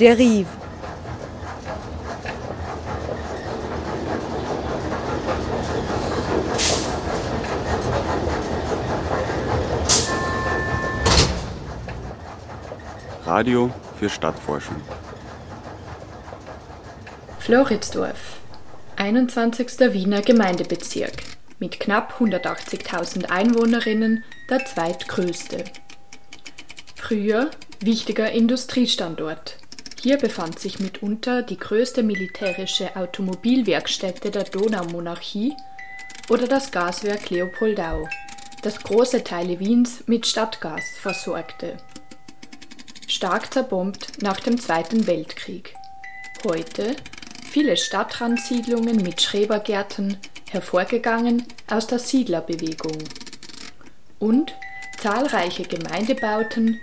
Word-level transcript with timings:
Der 0.00 0.16
Rive. 0.16 0.46
Radio 13.26 13.70
für 13.98 14.08
Stadtforschung. 14.08 14.76
Floridsdorf, 17.38 18.38
21. 18.96 19.80
Wiener 19.92 20.22
Gemeindebezirk, 20.22 21.12
mit 21.58 21.78
knapp 21.78 22.14
180.000 22.18 23.26
Einwohnerinnen 23.26 24.24
der 24.48 24.64
zweitgrößte. 24.64 25.64
Früher 26.94 27.50
wichtiger 27.80 28.30
Industriestandort. 28.30 29.58
Hier 30.02 30.16
befand 30.16 30.58
sich 30.58 30.80
mitunter 30.80 31.42
die 31.42 31.58
größte 31.58 32.02
militärische 32.02 32.96
Automobilwerkstätte 32.96 34.30
der 34.30 34.44
Donaumonarchie 34.44 35.54
oder 36.28 36.46
das 36.46 36.70
Gaswerk 36.70 37.30
Leopoldau, 37.30 38.08
das 38.62 38.82
große 38.82 39.24
Teile 39.24 39.58
Wiens 39.58 40.04
mit 40.06 40.26
Stadtgas 40.26 40.84
versorgte 41.00 41.76
stark 43.20 43.52
zerbombt 43.52 44.22
nach 44.22 44.40
dem 44.40 44.58
Zweiten 44.58 45.06
Weltkrieg. 45.06 45.74
Heute 46.42 46.96
viele 47.50 47.76
Stadtrandsiedlungen 47.76 48.96
mit 48.96 49.20
Schrebergärten, 49.20 50.16
hervorgegangen 50.48 51.44
aus 51.68 51.86
der 51.86 51.98
Siedlerbewegung. 51.98 52.96
Und 54.18 54.54
zahlreiche 54.98 55.64
Gemeindebauten, 55.64 56.80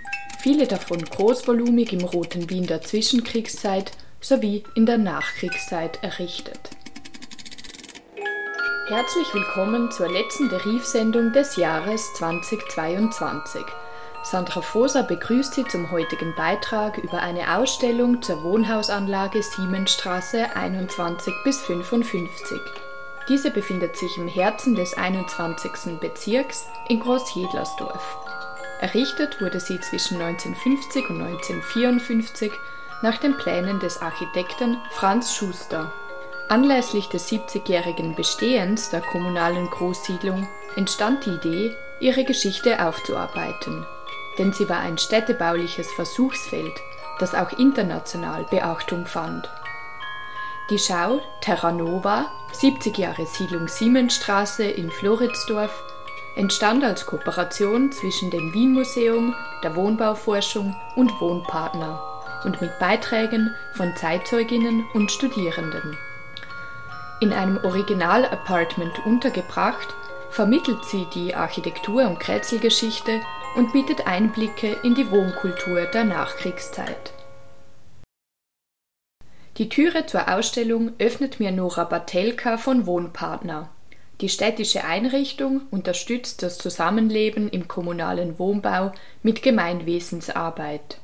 viele 0.48 0.66
davon 0.66 1.04
großvolumig 1.04 1.92
im 1.92 2.00
Roten 2.00 2.48
Wien 2.48 2.66
der 2.66 2.80
Zwischenkriegszeit 2.80 3.92
sowie 4.18 4.64
in 4.74 4.86
der 4.86 4.96
Nachkriegszeit 4.96 6.02
errichtet. 6.02 6.58
Herzlich 8.86 9.34
willkommen 9.34 9.90
zur 9.90 10.10
letzten 10.10 10.48
Deriv-Sendung 10.48 11.34
des 11.34 11.56
Jahres 11.56 12.14
2022. 12.14 13.60
Sandra 14.22 14.62
Foser 14.62 15.02
begrüßt 15.02 15.52
Sie 15.52 15.64
zum 15.64 15.90
heutigen 15.90 16.34
Beitrag 16.34 16.96
über 16.96 17.20
eine 17.20 17.58
Ausstellung 17.58 18.22
zur 18.22 18.42
Wohnhausanlage 18.42 19.42
Siemensstraße 19.42 20.56
21 20.56 21.34
bis 21.44 21.60
55. 21.60 22.58
Diese 23.28 23.50
befindet 23.50 23.98
sich 23.98 24.16
im 24.16 24.28
Herzen 24.28 24.74
des 24.74 24.94
21. 24.94 26.00
Bezirks 26.00 26.66
in 26.88 27.00
Großjedlersdorf. 27.00 28.27
Errichtet 28.80 29.40
wurde 29.40 29.60
sie 29.60 29.80
zwischen 29.80 30.20
1950 30.20 31.10
und 31.10 31.22
1954 31.22 32.52
nach 33.02 33.18
den 33.18 33.36
Plänen 33.36 33.80
des 33.80 34.00
Architekten 34.00 34.78
Franz 34.92 35.34
Schuster. 35.34 35.92
Anlässlich 36.48 37.08
des 37.08 37.30
70-jährigen 37.30 38.14
Bestehens 38.14 38.90
der 38.90 39.00
kommunalen 39.00 39.68
Großsiedlung 39.68 40.48
entstand 40.76 41.26
die 41.26 41.30
Idee, 41.30 41.76
ihre 42.00 42.24
Geschichte 42.24 42.84
aufzuarbeiten 42.84 43.86
denn 44.38 44.52
sie 44.52 44.68
war 44.68 44.78
ein 44.78 44.98
städtebauliches 44.98 45.92
Versuchsfeld, 45.92 46.80
das 47.18 47.34
auch 47.34 47.52
international 47.58 48.46
Beachtung 48.50 49.06
fand. 49.06 49.50
Die 50.70 50.78
Schau 50.78 51.20
Terra 51.40 51.72
Nova, 51.72 52.30
70 52.52 52.96
Jahre 52.98 53.26
Siedlung 53.26 53.68
Siemensstraße 53.68 54.64
in 54.64 54.90
Floridsdorf, 54.90 55.82
entstand 56.38 56.84
als 56.84 57.04
Kooperation 57.04 57.90
zwischen 57.90 58.30
dem 58.30 58.54
Wien 58.54 58.72
Museum, 58.72 59.34
der 59.64 59.74
Wohnbauforschung 59.74 60.74
und 60.94 61.20
Wohnpartner 61.20 62.00
und 62.44 62.60
mit 62.60 62.78
Beiträgen 62.78 63.54
von 63.74 63.94
Zeitzeuginnen 63.96 64.86
und 64.94 65.10
Studierenden. 65.10 65.98
In 67.20 67.32
einem 67.32 67.58
Original-Apartment 67.64 69.04
untergebracht, 69.04 69.88
vermittelt 70.30 70.84
sie 70.84 71.06
die 71.12 71.34
Architektur- 71.34 72.06
und 72.06 72.20
Kretzelgeschichte 72.20 73.20
und 73.56 73.72
bietet 73.72 74.06
Einblicke 74.06 74.76
in 74.84 74.94
die 74.94 75.10
Wohnkultur 75.10 75.86
der 75.86 76.04
Nachkriegszeit. 76.04 77.12
Die 79.56 79.68
Türe 79.68 80.06
zur 80.06 80.32
Ausstellung 80.32 80.92
öffnet 81.00 81.40
mir 81.40 81.50
Nora 81.50 81.82
Batelka 81.82 82.58
von 82.58 82.86
Wohnpartner. 82.86 83.70
Die 84.20 84.28
städtische 84.28 84.84
Einrichtung 84.84 85.62
unterstützt 85.70 86.42
das 86.42 86.58
Zusammenleben 86.58 87.48
im 87.48 87.68
kommunalen 87.68 88.38
Wohnbau 88.38 88.92
mit 89.22 89.42
Gemeinwesensarbeit. 89.42 90.98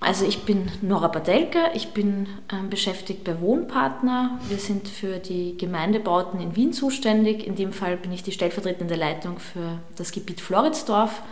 Also 0.00 0.24
ich 0.24 0.44
bin 0.44 0.70
Nora 0.80 1.08
Badelka, 1.08 1.72
ich 1.74 1.88
bin 1.88 2.28
äh, 2.48 2.62
beschäftigt 2.70 3.24
bei 3.24 3.40
Wohnpartner. 3.40 4.38
Wir 4.48 4.58
sind 4.58 4.86
für 4.86 5.18
die 5.18 5.56
Gemeindebauten 5.58 6.40
in 6.40 6.54
Wien 6.54 6.72
zuständig. 6.72 7.44
In 7.44 7.56
dem 7.56 7.72
Fall 7.72 7.96
bin 7.96 8.12
ich 8.12 8.22
die 8.22 8.30
stellvertretende 8.30 8.94
Leitung 8.94 9.40
für 9.40 9.80
das 9.96 10.12
Gebiet 10.12 10.40
Floridsdorf 10.40 11.22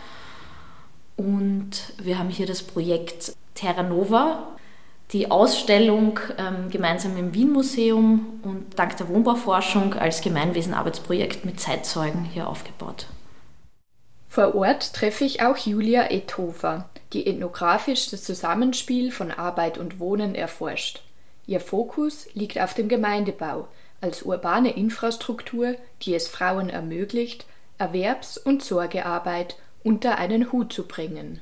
und 1.17 1.95
wir 2.03 2.19
haben 2.19 2.29
hier 2.29 2.47
das 2.47 2.63
Projekt 2.63 3.35
Terra 3.55 3.83
Nova, 3.83 4.56
die 5.13 5.31
Ausstellung 5.31 6.19
ähm, 6.37 6.69
gemeinsam 6.71 7.17
im 7.17 7.33
Wien-Museum 7.33 8.41
und 8.43 8.79
dank 8.79 8.97
der 8.97 9.09
Wohnbauforschung 9.09 9.95
als 9.95 10.21
Gemeinwesenarbeitsprojekt 10.21 11.45
mit 11.45 11.61
Zeitzeugen 11.61 12.25
hier 12.25 12.49
aufgebaut. 12.49 13.07
Vor 14.29 14.55
Ort 14.55 14.93
treffe 14.93 15.25
ich 15.25 15.43
auch 15.43 15.57
Julia 15.57 16.11
Ethofer, 16.11 16.91
die 17.13 17.27
ethnografisch 17.27 18.11
das 18.11 18.25
Zusammenspiel 18.25 19.11
von 19.11 19.31
Arbeit 19.31 19.79
und 19.79 19.99
Wohnen 20.01 20.35
erforscht. 20.35 21.03
Ihr 21.47 21.61
Fokus 21.61 22.27
liegt 22.35 22.59
auf 22.59 22.75
dem 22.75 22.89
Gemeindebau 22.89 23.69
als 24.01 24.23
urbane 24.23 24.77
Infrastruktur, 24.77 25.77
die 26.03 26.15
es 26.15 26.29
Frauen 26.29 26.69
ermöglicht, 26.69 27.47
Erwerbs- 27.79 28.37
und 28.37 28.63
Sorgearbeit 28.63 29.57
unter 29.85 30.19
einen 30.19 30.53
Hut 30.53 30.73
zu 30.73 30.87
bringen. 30.87 31.41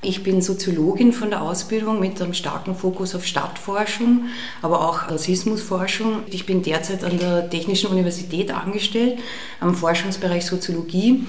Ich 0.00 0.22
bin 0.22 0.40
Soziologin 0.42 1.12
von 1.12 1.30
der 1.30 1.42
Ausbildung 1.42 1.98
mit 1.98 2.22
einem 2.22 2.32
starken 2.32 2.76
Fokus 2.76 3.16
auf 3.16 3.26
Stadtforschung, 3.26 4.26
aber 4.62 4.88
auch 4.88 5.10
Rassismusforschung. 5.10 6.22
Ich 6.30 6.46
bin 6.46 6.62
derzeit 6.62 7.02
an 7.02 7.18
der 7.18 7.50
Technischen 7.50 7.90
Universität 7.90 8.52
angestellt, 8.52 9.18
am 9.58 9.74
Forschungsbereich 9.74 10.46
Soziologie 10.46 11.24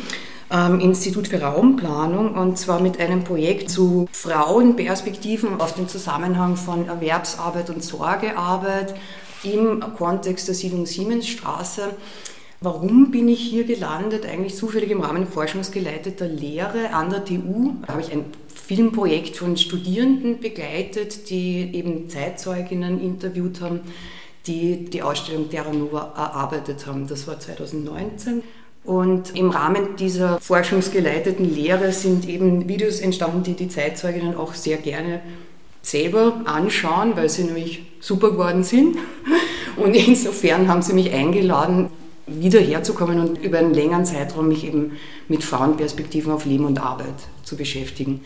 am 0.49 0.79
Institut 0.79 1.27
für 1.27 1.41
Raumplanung 1.41 2.33
und 2.33 2.57
zwar 2.57 2.81
mit 2.81 2.99
einem 2.99 3.23
Projekt 3.23 3.69
zu 3.69 4.07
Frauenperspektiven 4.11 5.61
auf 5.61 5.73
den 5.73 5.87
Zusammenhang 5.87 6.55
von 6.55 6.87
Erwerbsarbeit 6.87 7.69
und 7.69 7.83
Sorgearbeit 7.83 8.95
im 9.43 9.79
Kontext 9.95 10.47
der 10.47 10.55
Siedlung 10.55 10.87
Siemensstraße. 10.87 11.89
Warum 12.61 13.11
bin 13.11 13.29
ich 13.29 13.39
hier 13.39 13.63
gelandet? 13.63 14.25
Eigentlich 14.25 14.55
zufällig 14.55 14.91
im 14.91 15.01
Rahmen 15.01 15.27
forschungsgeleiteter 15.27 16.27
Lehre 16.27 16.93
an 16.93 17.09
der 17.09 17.23
TU. 17.23 17.75
Da 17.85 17.93
habe 17.93 18.01
ich 18.01 18.11
ein 18.11 18.25
Filmprojekt 18.69 19.35
von 19.35 19.57
Studierenden 19.57 20.41
begleitet, 20.41 21.31
die 21.31 21.71
eben 21.73 22.07
Zeitzeuginnen 22.07 23.01
interviewt 23.01 23.61
haben, 23.61 23.79
die 24.45 24.85
die 24.85 25.01
Ausstellung 25.01 25.49
Terra 25.49 25.73
Nova 25.73 26.13
erarbeitet 26.15 26.85
haben. 26.85 27.07
Das 27.07 27.27
war 27.27 27.39
2019. 27.39 28.43
Und 28.83 29.35
im 29.35 29.49
Rahmen 29.49 29.95
dieser 29.97 30.39
forschungsgeleiteten 30.39 31.51
Lehre 31.51 31.91
sind 31.91 32.29
eben 32.29 32.69
Videos 32.69 32.99
entstanden, 32.99 33.41
die 33.41 33.55
die 33.55 33.69
Zeitzeuginnen 33.69 34.35
auch 34.35 34.53
sehr 34.53 34.77
gerne 34.77 35.21
selber 35.81 36.39
anschauen, 36.45 37.13
weil 37.15 37.27
sie 37.27 37.45
nämlich 37.45 37.87
super 37.99 38.29
geworden 38.29 38.63
sind. 38.63 38.99
Und 39.77 39.95
insofern 39.95 40.67
haben 40.67 40.83
sie 40.83 40.93
mich 40.93 41.11
eingeladen, 41.11 41.89
wieder 42.27 42.59
herzukommen 42.59 43.19
und 43.19 43.43
über 43.43 43.57
einen 43.57 43.73
längeren 43.73 44.05
Zeitraum 44.05 44.49
mich 44.49 44.63
eben 44.63 44.91
mit 45.27 45.43
Frauenperspektiven 45.43 46.31
auf 46.31 46.45
Leben 46.45 46.65
und 46.65 46.79
Arbeit 46.79 47.15
zu 47.43 47.57
beschäftigen. 47.57 48.21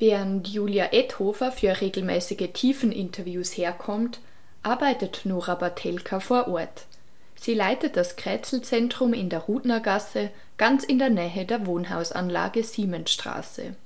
Während 0.00 0.48
Julia 0.48 0.94
Ethofer 0.94 1.52
für 1.52 1.78
regelmäßige 1.78 2.48
Tiefeninterviews 2.54 3.58
herkommt, 3.58 4.20
arbeitet 4.62 5.20
Nora 5.24 5.56
Batelka 5.56 6.20
vor 6.20 6.48
Ort. 6.48 6.86
Sie 7.34 7.52
leitet 7.52 7.98
das 7.98 8.16
Krätzelzentrum 8.16 9.12
in 9.12 9.28
der 9.28 9.40
Rudnergasse, 9.40 10.30
ganz 10.56 10.84
in 10.84 10.98
der 10.98 11.10
Nähe 11.10 11.44
der 11.44 11.66
Wohnhausanlage 11.66 12.64
Siemensstraße. 12.64 13.76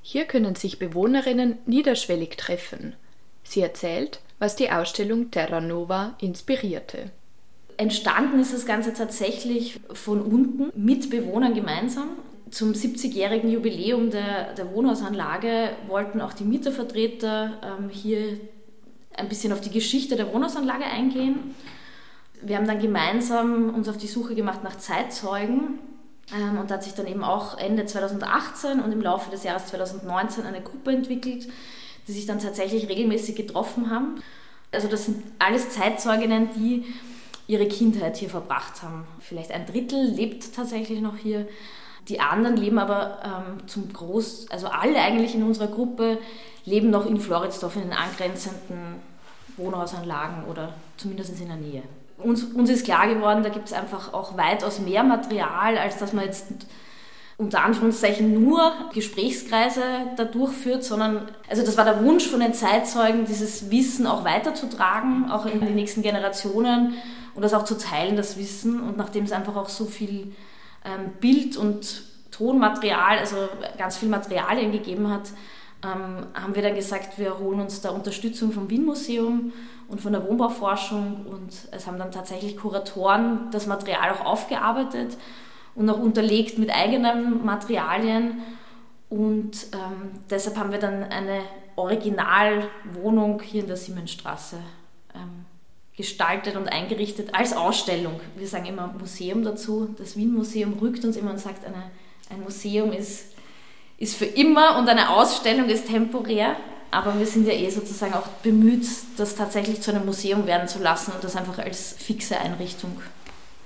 Hier 0.00 0.24
können 0.24 0.54
sich 0.54 0.78
Bewohnerinnen 0.78 1.58
niederschwellig 1.66 2.38
treffen. 2.38 2.94
Sie 3.44 3.60
erzählt, 3.60 4.20
was 4.38 4.56
die 4.56 4.70
Ausstellung 4.70 5.30
Terra 5.30 5.60
Nova 5.60 6.14
inspirierte. 6.18 7.10
Entstanden 7.76 8.40
ist 8.40 8.54
das 8.54 8.64
Ganze 8.64 8.94
tatsächlich 8.94 9.80
von 9.92 10.22
unten 10.22 10.72
mit 10.74 11.10
Bewohnern 11.10 11.52
gemeinsam. 11.52 12.08
Zum 12.50 12.72
70-jährigen 12.72 13.50
Jubiläum 13.50 14.10
der, 14.10 14.54
der 14.54 14.72
Wohnhausanlage 14.72 15.70
wollten 15.88 16.20
auch 16.20 16.32
die 16.32 16.44
Mietervertreter 16.44 17.58
ähm, 17.62 17.88
hier 17.88 18.38
ein 19.16 19.28
bisschen 19.28 19.52
auf 19.52 19.60
die 19.60 19.70
Geschichte 19.70 20.14
der 20.14 20.32
Wohnhausanlage 20.32 20.84
eingehen. 20.84 21.54
Wir 22.42 22.56
haben 22.56 22.66
dann 22.66 22.78
gemeinsam 22.78 23.74
uns 23.74 23.88
auf 23.88 23.96
die 23.96 24.06
Suche 24.06 24.34
gemacht 24.34 24.62
nach 24.62 24.76
Zeitzeugen 24.76 25.80
ähm, 26.34 26.58
und 26.58 26.70
hat 26.70 26.84
sich 26.84 26.94
dann 26.94 27.06
eben 27.06 27.24
auch 27.24 27.58
Ende 27.58 27.86
2018 27.86 28.80
und 28.80 28.92
im 28.92 29.00
Laufe 29.00 29.30
des 29.30 29.42
Jahres 29.42 29.66
2019 29.66 30.44
eine 30.44 30.60
Gruppe 30.60 30.92
entwickelt, 30.92 31.48
die 32.06 32.12
sich 32.12 32.26
dann 32.26 32.38
tatsächlich 32.38 32.88
regelmäßig 32.88 33.34
getroffen 33.34 33.90
haben. 33.90 34.22
Also 34.70 34.86
das 34.86 35.06
sind 35.06 35.24
alles 35.40 35.70
Zeitzeuginnen, 35.70 36.50
die 36.54 36.84
ihre 37.48 37.66
Kindheit 37.66 38.16
hier 38.16 38.28
verbracht 38.28 38.82
haben. 38.82 39.06
Vielleicht 39.20 39.50
ein 39.50 39.66
Drittel 39.66 40.10
lebt 40.10 40.54
tatsächlich 40.54 41.00
noch 41.00 41.16
hier. 41.16 41.48
Die 42.08 42.20
anderen 42.20 42.56
leben 42.56 42.78
aber 42.78 43.18
ähm, 43.24 43.66
zum 43.68 43.92
Groß, 43.92 44.50
also 44.50 44.68
alle 44.68 44.98
eigentlich 45.00 45.34
in 45.34 45.42
unserer 45.42 45.66
Gruppe 45.66 46.18
leben 46.64 46.90
noch 46.90 47.06
in 47.06 47.18
Floridsdorf 47.18 47.76
in 47.76 47.82
den 47.82 47.92
angrenzenden 47.92 49.00
Wohnhausanlagen 49.56 50.44
oder 50.44 50.74
zumindest 50.96 51.40
in 51.40 51.48
der 51.48 51.56
Nähe. 51.56 51.82
Uns, 52.18 52.44
uns 52.44 52.70
ist 52.70 52.84
klar 52.84 53.08
geworden, 53.08 53.42
da 53.42 53.48
gibt 53.48 53.66
es 53.66 53.72
einfach 53.72 54.12
auch 54.14 54.36
weitaus 54.36 54.78
mehr 54.80 55.02
Material, 55.02 55.76
als 55.78 55.98
dass 55.98 56.12
man 56.12 56.24
jetzt 56.24 56.46
unter 57.38 57.62
Anführungszeichen 57.62 58.42
nur 58.42 58.72
Gesprächskreise 58.94 59.82
da 60.16 60.24
durchführt, 60.24 60.84
sondern 60.84 61.28
also 61.48 61.62
das 61.62 61.76
war 61.76 61.84
der 61.84 62.02
Wunsch 62.02 62.26
von 62.26 62.40
den 62.40 62.54
Zeitzeugen, 62.54 63.26
dieses 63.26 63.70
Wissen 63.70 64.06
auch 64.06 64.24
weiterzutragen, 64.24 65.30
auch 65.30 65.44
in 65.44 65.60
die 65.60 65.72
nächsten 65.72 66.02
Generationen 66.02 66.94
und 67.34 67.42
das 67.42 67.52
auch 67.52 67.64
zu 67.64 67.76
teilen, 67.76 68.16
das 68.16 68.38
Wissen. 68.38 68.80
Und 68.80 68.96
nachdem 68.96 69.24
es 69.24 69.32
einfach 69.32 69.56
auch 69.56 69.68
so 69.68 69.84
viel 69.84 70.34
ähm, 70.86 71.12
Bild- 71.20 71.56
und 71.56 72.04
Tonmaterial, 72.30 73.18
also 73.18 73.36
ganz 73.78 73.96
viel 73.96 74.08
Materialien 74.08 74.72
gegeben 74.72 75.10
hat, 75.10 75.30
ähm, 75.84 76.26
haben 76.34 76.54
wir 76.54 76.62
dann 76.62 76.74
gesagt, 76.74 77.18
wir 77.18 77.38
holen 77.38 77.60
uns 77.60 77.80
da 77.80 77.90
Unterstützung 77.90 78.52
vom 78.52 78.70
Wien-Museum 78.70 79.52
und 79.88 80.00
von 80.00 80.12
der 80.12 80.26
Wohnbauforschung 80.26 81.26
und 81.26 81.52
es 81.70 81.86
haben 81.86 81.98
dann 81.98 82.10
tatsächlich 82.10 82.56
Kuratoren 82.56 83.50
das 83.52 83.66
Material 83.66 84.12
auch 84.12 84.24
aufgearbeitet 84.24 85.16
und 85.74 85.88
auch 85.90 85.98
unterlegt 85.98 86.58
mit 86.58 86.70
eigenen 86.74 87.44
Materialien. 87.44 88.42
Und 89.08 89.68
ähm, 89.72 90.10
deshalb 90.28 90.56
haben 90.56 90.72
wir 90.72 90.80
dann 90.80 91.04
eine 91.04 91.40
Originalwohnung 91.76 93.40
hier 93.42 93.60
in 93.60 93.68
der 93.68 93.76
Siemensstraße 93.76 94.56
gestaltet 95.96 96.56
und 96.56 96.68
eingerichtet 96.68 97.34
als 97.34 97.54
Ausstellung. 97.54 98.20
Wir 98.36 98.46
sagen 98.46 98.66
immer 98.66 98.94
Museum 98.98 99.42
dazu. 99.42 99.94
Das 99.98 100.16
Wien-Museum 100.16 100.74
rückt 100.80 101.04
uns 101.04 101.16
immer 101.16 101.30
und 101.30 101.38
sagt, 101.38 101.64
eine, 101.64 101.90
ein 102.30 102.42
Museum 102.42 102.92
ist, 102.92 103.32
ist 103.96 104.16
für 104.16 104.26
immer 104.26 104.78
und 104.78 104.88
eine 104.88 105.10
Ausstellung 105.10 105.68
ist 105.68 105.88
temporär. 105.88 106.56
Aber 106.90 107.18
wir 107.18 107.26
sind 107.26 107.46
ja 107.46 107.52
eh 107.52 107.70
sozusagen 107.70 108.14
auch 108.14 108.28
bemüht, 108.42 108.86
das 109.16 109.34
tatsächlich 109.34 109.80
zu 109.80 109.90
einem 109.90 110.06
Museum 110.06 110.46
werden 110.46 110.68
zu 110.68 110.78
lassen 110.78 111.12
und 111.12 111.24
das 111.24 111.34
einfach 111.34 111.58
als 111.58 111.94
fixe 111.98 112.38
Einrichtung 112.38 113.00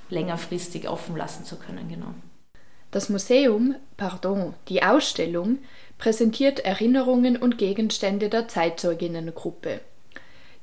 längerfristig 0.09 0.89
offen 0.89 1.17
lassen 1.17 1.45
zu 1.45 1.57
können. 1.57 1.89
Genau. 1.89 2.15
Das 2.91 3.09
Museum, 3.09 3.77
pardon, 3.97 4.55
die 4.69 4.83
Ausstellung, 4.83 5.59
präsentiert 5.99 6.61
Erinnerungen 6.61 7.37
und 7.37 7.59
Gegenstände 7.59 8.29
der 8.29 8.49
Zeitzeuginnengruppe. 8.49 9.81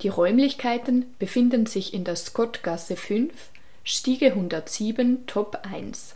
Die 0.01 0.09
Räumlichkeiten 0.09 1.05
befinden 1.17 1.65
sich 1.65 1.93
in 1.93 2.03
der 2.03 2.15
Scottgasse 2.15 2.95
5, 2.95 3.31
Stiege 3.83 4.27
107, 4.27 5.25
Top 5.25 5.59
1. 5.71 6.13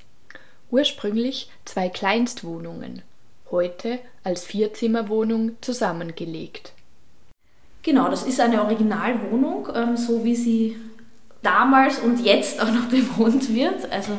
Ursprünglich 0.69 1.49
zwei 1.65 1.89
Kleinstwohnungen, 1.89 3.01
heute 3.49 3.97
als 4.23 4.45
Vierzimmerwohnung 4.45 5.53
zusammengelegt. 5.61 6.73
Genau, 7.81 8.07
das 8.09 8.21
ist 8.21 8.39
eine 8.39 8.61
Originalwohnung, 8.61 9.69
ähm, 9.73 9.97
so 9.97 10.23
wie 10.23 10.35
sie 10.35 10.77
damals 11.41 11.97
und 11.97 12.23
jetzt 12.23 12.61
auch 12.61 12.71
noch 12.71 12.85
bewohnt 12.89 13.51
wird. 13.53 13.91
Also 13.91 14.11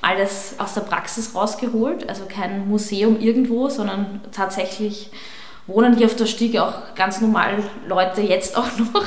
alles 0.00 0.54
aus 0.56 0.72
der 0.72 0.80
Praxis 0.80 1.34
rausgeholt, 1.34 2.08
also 2.08 2.24
kein 2.26 2.66
Museum 2.66 3.20
irgendwo, 3.20 3.68
sondern 3.68 4.22
tatsächlich 4.32 5.10
wohnen 5.66 5.96
hier 5.96 6.06
auf 6.06 6.16
der 6.16 6.26
Stiege 6.26 6.64
auch 6.64 6.94
ganz 6.94 7.20
normal 7.20 7.62
Leute 7.86 8.20
jetzt 8.20 8.56
auch 8.56 8.78
noch. 8.78 9.06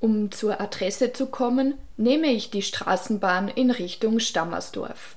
Um 0.00 0.30
zur 0.30 0.60
Adresse 0.60 1.12
zu 1.12 1.26
kommen, 1.26 1.74
nehme 1.96 2.26
ich 2.26 2.50
die 2.50 2.62
Straßenbahn 2.62 3.48
in 3.48 3.70
Richtung 3.70 4.20
Stammersdorf. 4.20 5.16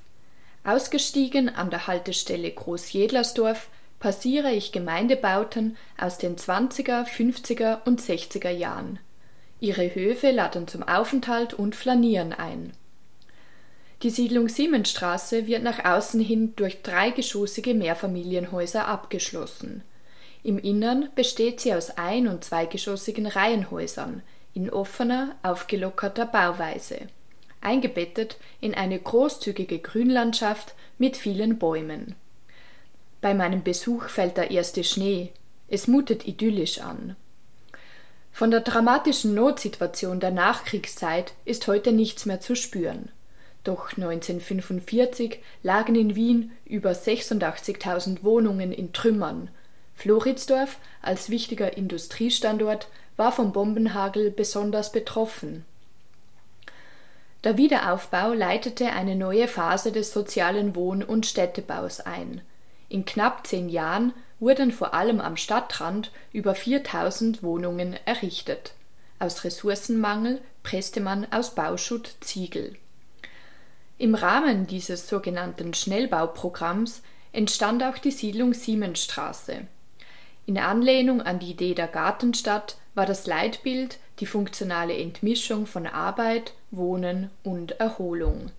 Ausgestiegen 0.64 1.50
an 1.50 1.70
der 1.70 1.88
Haltestelle 1.88 2.52
Großjedlersdorf 2.52 3.68
passiere 4.00 4.52
ich 4.52 4.72
Gemeindebauten 4.72 5.76
aus 5.98 6.18
den 6.18 6.36
20er, 6.36 7.06
50er 7.06 7.80
und 7.86 8.00
60er 8.00 8.50
Jahren. 8.50 9.00
Ihre 9.60 9.94
Höfe 9.96 10.32
laden 10.32 10.68
zum 10.68 10.84
Aufenthalt 10.84 11.54
und 11.54 11.76
Flanieren 11.76 12.32
ein. 12.32 12.74
Die 14.04 14.12
Siedlung 14.12 14.48
Siemensstraße 14.48 15.48
wird 15.48 15.64
nach 15.64 15.84
außen 15.84 16.22
hin 16.22 16.54
durch 16.56 16.84
dreigeschossige 16.84 17.74
Mehrfamilienhäuser 17.74 18.88
abgeschlossen. 18.88 19.84
Im 20.44 20.60
Innern 20.60 21.10
besteht 21.16 21.60
sie 21.60 21.74
aus 21.74 21.92
ein- 21.98 22.28
und 22.28 22.44
zweigeschossigen 22.44 23.26
Reihenhäusern 23.26 24.22
in 24.54 24.70
offener, 24.70 25.36
aufgelockerter 25.44 26.26
Bauweise, 26.26 27.08
eingebettet 27.62 28.38
in 28.60 28.74
eine 28.74 29.00
großzügige 29.00 29.80
Grünlandschaft 29.80 30.74
mit 30.98 31.18
vielen 31.18 31.60
Bäumen. 31.60 32.16
Bei 33.22 33.34
meinem 33.34 33.64
Besuch 33.64 34.10
fällt 34.10 34.38
der 34.38 34.52
erste 34.52 34.84
Schnee. 34.84 35.32
Es 35.68 35.88
mutet 35.88 36.28
idyllisch 36.28 36.80
an. 36.80 37.16
Von 38.32 38.52
der 38.52 38.62
dramatischen 38.62 39.34
Notsituation 39.34 40.20
der 40.20 40.32
Nachkriegszeit 40.32 41.34
ist 41.44 41.68
heute 41.68 41.92
nichts 41.92 42.26
mehr 42.26 42.40
zu 42.40 42.56
spüren. 42.56 43.10
Doch 43.64 43.92
1945 43.98 45.40
lagen 45.62 45.96
in 45.96 46.16
Wien 46.16 46.52
über 46.64 46.92
86.000 46.92 48.24
Wohnungen 48.24 48.72
in 48.72 48.94
Trümmern 48.94 49.50
Floridsdorf 49.98 50.78
als 51.02 51.30
wichtiger 51.30 51.76
Industriestandort 51.76 52.88
war 53.18 53.32
vom 53.32 53.52
Bombenhagel 53.52 54.30
besonders 54.30 54.92
betroffen. 54.92 55.66
Der 57.44 57.58
Wiederaufbau 57.58 58.34
leitete 58.34 58.92
eine 58.92 59.16
neue 59.16 59.48
Phase 59.48 59.92
des 59.92 60.14
sozialen 60.14 60.76
Wohn- 60.76 61.04
und 61.04 61.26
Städtebaus 61.26 62.00
ein. 62.00 62.42
In 62.90 63.06
knapp 63.06 63.46
zehn 63.48 63.70
Jahren 63.70 64.14
wurden 64.40 64.72
vor 64.72 64.94
allem 64.94 65.20
am 65.20 65.36
Stadtrand 65.36 66.12
über 66.32 66.54
4000 66.54 67.42
Wohnungen 67.42 67.98
errichtet. 68.06 68.74
Aus 69.18 69.44
Ressourcenmangel 69.44 70.42
presste 70.62 71.00
man 71.00 71.26
aus 71.32 71.56
Bauschutt 71.56 72.18
Ziegel. 72.22 72.76
Im 73.98 74.14
Rahmen 74.14 74.68
dieses 74.68 75.10
sogenannten 75.10 75.74
Schnellbauprogramms 75.74 77.02
entstand 77.32 77.84
auch 77.84 77.98
die 77.98 78.12
Siedlung 78.12 78.54
Siemensstraße. 78.54 79.66
In 80.48 80.58
Anlehnung 80.58 81.22
an 81.22 81.40
die 81.40 81.52
Idee 81.52 81.74
der 81.74 81.88
Gartenstadt 81.88 82.78
war 82.96 83.06
das 83.06 83.28
Leitbild 83.28 84.00
die 84.20 84.26
funktionale 84.26 84.98
Entmischung 84.98 85.66
von 85.66 85.86
Arbeit, 85.86 86.54
Wohnen 86.72 87.30
und 87.44 87.82
Erholung. 87.82 88.52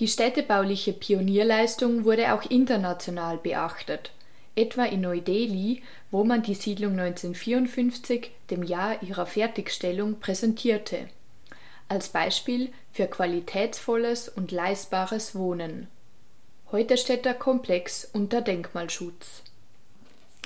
Die 0.00 0.08
städtebauliche 0.08 0.92
Pionierleistung 0.92 2.04
wurde 2.04 2.34
auch 2.34 2.42
international 2.50 3.36
beachtet, 3.36 4.10
etwa 4.56 4.84
in 4.84 5.02
Neu-Delhi, 5.02 5.84
wo 6.10 6.24
man 6.24 6.42
die 6.42 6.56
Siedlung 6.56 6.98
1954, 6.98 8.32
dem 8.50 8.64
Jahr 8.64 9.00
ihrer 9.04 9.26
Fertigstellung, 9.26 10.18
präsentierte, 10.18 11.08
als 11.86 12.08
Beispiel 12.08 12.72
für 12.90 13.06
qualitätsvolles 13.06 14.28
und 14.28 14.50
leistbares 14.50 15.36
Wohnen. 15.36 15.86
Heute 16.72 16.96
steht 16.96 17.24
der 17.24 17.34
Komplex 17.34 18.10
unter 18.12 18.42
Denkmalschutz. 18.42 19.44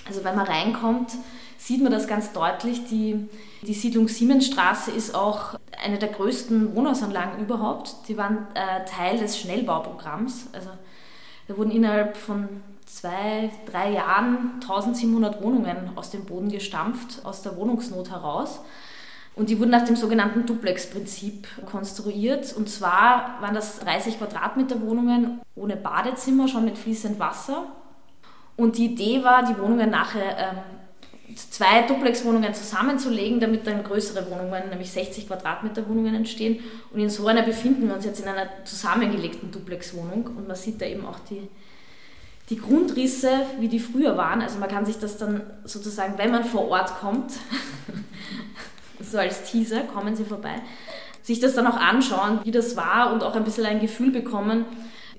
Also 0.06 0.24
wenn 0.24 0.36
man 0.36 0.46
reinkommt, 0.46 1.12
sieht 1.56 1.82
man 1.82 1.92
das 1.92 2.06
ganz 2.06 2.32
deutlich. 2.32 2.84
Die, 2.86 3.28
die 3.62 3.74
Siedlung 3.74 4.08
Siemensstraße 4.08 4.90
ist 4.90 5.14
auch 5.14 5.58
eine 5.82 5.98
der 5.98 6.10
größten 6.10 6.74
Wohnhausanlagen 6.74 7.42
überhaupt. 7.42 7.96
Die 8.08 8.18
waren 8.18 8.46
äh, 8.54 8.84
Teil 8.84 9.18
des 9.18 9.38
Schnellbauprogramms. 9.38 10.48
Also 10.52 10.68
da 11.48 11.56
wurden 11.56 11.70
innerhalb 11.70 12.16
von 12.16 12.48
zwei, 12.86 13.50
drei 13.70 13.92
Jahren 13.92 14.60
1700 14.60 15.42
Wohnungen 15.42 15.92
aus 15.96 16.10
dem 16.10 16.24
Boden 16.26 16.50
gestampft, 16.50 17.24
aus 17.24 17.42
der 17.42 17.56
Wohnungsnot 17.56 18.10
heraus. 18.10 18.60
Und 19.36 19.48
die 19.48 19.58
wurden 19.58 19.70
nach 19.70 19.84
dem 19.84 19.96
sogenannten 19.96 20.46
Duplex-Prinzip 20.46 21.48
konstruiert. 21.66 22.52
Und 22.52 22.68
zwar 22.68 23.38
waren 23.40 23.54
das 23.54 23.80
30 23.80 24.18
Quadratmeter 24.18 24.80
Wohnungen 24.82 25.40
ohne 25.56 25.76
Badezimmer, 25.76 26.46
schon 26.46 26.66
mit 26.66 26.78
fließendem 26.78 27.18
Wasser 27.18 27.66
und 28.56 28.78
die 28.78 28.86
Idee 28.86 29.24
war, 29.24 29.44
die 29.44 29.58
Wohnungen 29.58 29.90
nachher 29.90 30.38
ähm, 30.38 30.58
zwei 31.36 31.82
Duplexwohnungen 31.82 32.54
zusammenzulegen, 32.54 33.40
damit 33.40 33.66
dann 33.66 33.82
größere 33.82 34.30
Wohnungen, 34.30 34.68
nämlich 34.70 34.90
60 34.92 35.26
Quadratmeter 35.26 35.88
Wohnungen 35.88 36.14
entstehen. 36.14 36.60
Und 36.92 37.00
in 37.00 37.10
so 37.10 37.26
einer 37.26 37.42
befinden 37.42 37.88
wir 37.88 37.94
uns 37.94 38.04
jetzt 38.04 38.20
in 38.20 38.28
einer 38.28 38.48
zusammengelegten 38.64 39.50
Duplexwohnung 39.50 40.26
und 40.36 40.46
man 40.46 40.56
sieht 40.56 40.80
da 40.80 40.86
eben 40.86 41.04
auch 41.06 41.18
die, 41.30 41.48
die 42.50 42.58
Grundrisse, 42.58 43.30
wie 43.58 43.68
die 43.68 43.80
früher 43.80 44.16
waren. 44.16 44.42
Also 44.42 44.58
man 44.58 44.68
kann 44.68 44.86
sich 44.86 44.98
das 44.98 45.16
dann 45.16 45.42
sozusagen, 45.64 46.18
wenn 46.18 46.30
man 46.30 46.44
vor 46.44 46.68
Ort 46.68 47.00
kommt, 47.00 47.32
so 49.00 49.18
als 49.18 49.50
Teaser, 49.50 49.80
kommen 49.80 50.14
Sie 50.14 50.24
vorbei, 50.24 50.54
sich 51.22 51.40
das 51.40 51.54
dann 51.54 51.66
auch 51.66 51.76
anschauen, 51.76 52.40
wie 52.44 52.52
das 52.52 52.76
war 52.76 53.12
und 53.12 53.24
auch 53.24 53.34
ein 53.34 53.44
bisschen 53.44 53.66
ein 53.66 53.80
Gefühl 53.80 54.12
bekommen, 54.12 54.66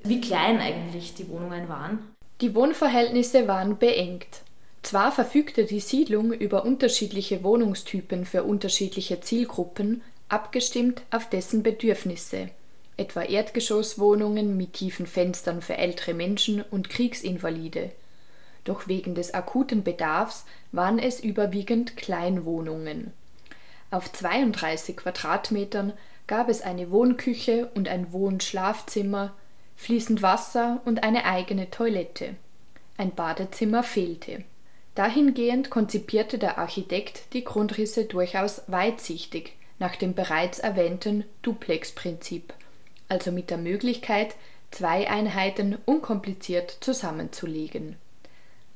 wie 0.04 0.22
klein 0.22 0.62
eigentlich 0.62 1.16
die 1.16 1.28
Wohnungen 1.28 1.68
waren. 1.68 2.15
Die 2.42 2.54
Wohnverhältnisse 2.54 3.48
waren 3.48 3.78
beengt. 3.78 4.42
Zwar 4.82 5.14
verfügte 5.14 5.64
die 5.64 5.80
Siedlung 5.80 6.34
über 6.34 6.66
unterschiedliche 6.66 7.44
Wohnungstypen 7.44 8.26
für 8.26 8.44
unterschiedliche 8.44 9.22
Zielgruppen, 9.22 10.02
abgestimmt 10.28 11.02
auf 11.12 11.30
dessen 11.30 11.64
Bedürfnisse, 11.64 12.50
etwa 12.98 13.22
Erdgeschosswohnungen 13.22 14.58
mit 14.58 14.74
tiefen 14.74 15.08
Fenstern 15.08 15.62
für 15.62 15.78
ältere 15.78 16.14
Menschen 16.14 16.62
und 16.62 16.90
Kriegsinvalide. 16.90 17.92
Doch 18.66 18.88
wegen 18.88 19.16
des 19.16 19.34
akuten 19.34 19.84
Bedarfs 19.84 20.46
waren 20.74 21.00
es 21.00 21.22
überwiegend 21.22 21.96
Kleinwohnungen. 21.96 23.14
Auf 23.92 24.12
32 24.12 24.98
Quadratmetern 24.98 25.94
gab 26.28 26.50
es 26.50 26.62
eine 26.62 26.92
Wohnküche 26.92 27.70
und 27.76 27.88
ein 27.88 28.12
Wohnschlafzimmer, 28.12 29.34
fließend 29.76 30.22
Wasser 30.22 30.82
und 30.86 31.04
eine 31.04 31.26
eigene 31.26 31.70
Toilette. 31.70 32.36
Ein 32.98 33.14
Badezimmer 33.14 33.84
fehlte. 33.84 34.44
Dahingehend 34.96 35.70
konzipierte 35.70 36.38
der 36.38 36.58
Architekt 36.58 37.34
die 37.34 37.44
Grundrisse 37.44 38.06
durchaus 38.06 38.62
weitsichtig 38.68 39.54
nach 39.78 39.98
dem 39.98 40.14
bereits 40.14 40.60
erwähnten 40.60 41.26
Duplex-Prinzip, 41.42 42.54
also 43.10 43.32
mit 43.32 43.50
der 43.50 43.58
Möglichkeit, 43.58 44.36
zwei 44.72 45.10
Einheiten 45.10 45.78
unkompliziert 45.86 46.78
zusammenzulegen. 46.80 47.98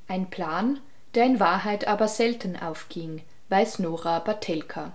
Ein 0.10 0.29
Plan, 0.29 0.79
der 1.15 1.25
in 1.25 1.39
Wahrheit 1.39 1.88
aber 1.88 2.08
selten 2.08 2.58
aufging, 2.58 3.22
weiß 3.48 3.79
Nora 3.79 4.20
Batelka. 4.20 4.91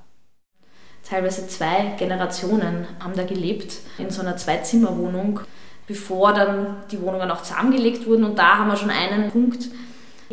Teilweise 1.09 1.47
zwei 1.49 1.95
Generationen 1.99 2.87
haben 3.01 3.15
da 3.15 3.25
gelebt 3.25 3.79
in 3.99 4.11
so 4.11 4.23
einer 4.23 4.37
Zwei-Zimmer-Wohnung, 4.37 5.41
bevor 5.87 6.33
dann 6.33 6.77
die 6.91 7.01
Wohnungen 7.01 7.31
auch 7.31 7.43
zusammengelegt 7.43 8.07
wurden. 8.07 8.25
Und 8.25 8.39
da 8.39 8.59
haben 8.59 8.69
wir 8.69 8.77
schon 8.77 8.91
einen 8.91 9.31
Punkt, 9.31 9.69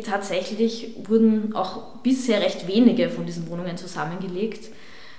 Tatsächlich 0.04 0.94
wurden 1.06 1.54
auch 1.54 1.96
bisher 2.02 2.40
recht 2.40 2.66
wenige 2.66 3.10
von 3.10 3.26
diesen 3.26 3.48
Wohnungen 3.50 3.76
zusammengelegt, 3.76 4.70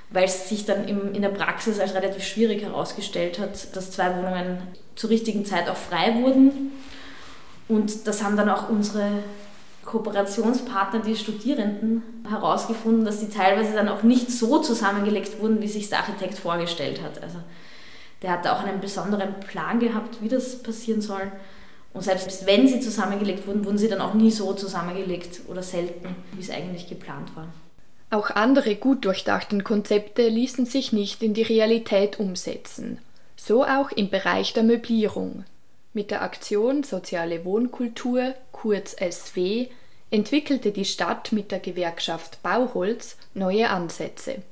weil 0.09 0.25
es 0.25 0.49
sich 0.49 0.65
dann 0.65 0.87
im, 0.87 1.13
in 1.13 1.21
der 1.21 1.29
Praxis 1.29 1.79
als 1.79 1.93
relativ 1.93 2.23
schwierig 2.23 2.63
herausgestellt 2.63 3.39
hat, 3.39 3.75
dass 3.75 3.91
zwei 3.91 4.15
Wohnungen 4.17 4.61
zur 4.95 5.09
richtigen 5.09 5.45
Zeit 5.45 5.69
auch 5.69 5.77
frei 5.77 6.15
wurden. 6.21 6.71
Und 7.67 8.07
das 8.07 8.23
haben 8.23 8.35
dann 8.35 8.49
auch 8.49 8.69
unsere 8.69 9.09
Kooperationspartner, 9.85 11.01
die 11.01 11.15
Studierenden, 11.15 12.03
herausgefunden, 12.27 13.05
dass 13.05 13.19
die 13.19 13.29
teilweise 13.29 13.73
dann 13.73 13.89
auch 13.89 14.03
nicht 14.03 14.31
so 14.31 14.59
zusammengelegt 14.59 15.39
wurden, 15.39 15.61
wie 15.61 15.67
sich 15.67 15.89
der 15.89 15.99
Architekt 15.99 16.37
vorgestellt 16.37 17.01
hat. 17.01 17.21
Also 17.21 17.37
der 18.23 18.31
hat 18.31 18.47
auch 18.47 18.63
einen 18.63 18.79
besonderen 18.79 19.39
Plan 19.41 19.79
gehabt, 19.79 20.21
wie 20.21 20.29
das 20.29 20.63
passieren 20.63 21.01
soll. 21.01 21.31
Und 21.93 22.01
selbst 22.01 22.47
wenn 22.47 22.67
sie 22.67 22.79
zusammengelegt 22.79 23.45
wurden, 23.45 23.65
wurden 23.65 23.77
sie 23.77 23.89
dann 23.89 24.01
auch 24.01 24.15
nie 24.15 24.31
so 24.31 24.53
zusammengelegt 24.53 25.41
oder 25.47 25.61
selten, 25.61 26.15
wie 26.31 26.41
es 26.41 26.49
eigentlich 26.49 26.89
geplant 26.89 27.35
war. 27.35 27.47
Auch 28.09 28.31
andere 28.31 28.75
gut 28.75 29.05
durchdachten 29.05 29.63
Konzepte 29.63 30.27
ließen 30.27 30.65
sich 30.65 30.93
nicht 30.93 31.21
in 31.21 31.33
die 31.33 31.43
Realität 31.43 32.19
umsetzen. 32.19 32.99
So 33.35 33.63
auch 33.65 33.91
im 33.91 34.09
Bereich 34.09 34.53
der 34.53 34.63
Möblierung. 34.63 35.45
Mit 35.93 36.09
der 36.09 36.21
Aktion 36.21 36.83
Soziale 36.83 37.43
Wohnkultur, 37.45 38.33
kurz 38.51 38.95
SW, 38.95 39.67
entwickelte 40.09 40.71
die 40.71 40.85
Stadt 40.85 41.31
mit 41.31 41.51
der 41.51 41.59
Gewerkschaft 41.59 42.41
Bauholz 42.41 43.17
neue 43.33 43.69
Ansätze. 43.69 44.43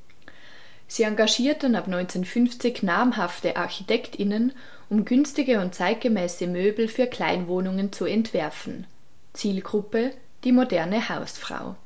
Sie 0.92 1.04
engagierten 1.04 1.76
ab 1.76 1.86
1950 1.86 2.84
namhafte 2.84 3.56
Architektinnen 3.56 4.52
um 4.90 5.06
günstige 5.06 5.62
und 5.62 5.74
zeitgemäße 5.74 6.48
Möbel 6.48 6.90
für 6.90 7.08
Kleinwohnungen 7.08 7.94
zu 7.94 8.04
entwerfen. 8.04 8.86
Zielgruppe 9.32 10.12
die 10.44 10.52
moderne 10.52 11.08
Hausfrau. 11.08 11.78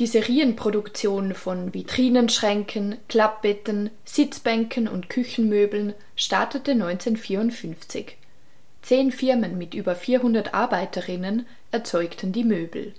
Die 0.00 0.08
Serienproduktion 0.08 1.34
von 1.34 1.72
Vitrinenschränken, 1.72 2.96
Klappbetten, 3.08 3.90
Sitzbänken 4.04 4.88
und 4.88 5.08
Küchenmöbeln 5.08 5.94
startete 6.16 6.72
1954. 6.72 8.16
Zehn 8.82 9.12
Firmen 9.12 9.56
mit 9.56 9.74
über 9.74 9.94
400 9.94 10.52
Arbeiterinnen 10.52 11.46
erzeugten 11.70 12.32
die 12.32 12.42
Möbel. 12.42 12.92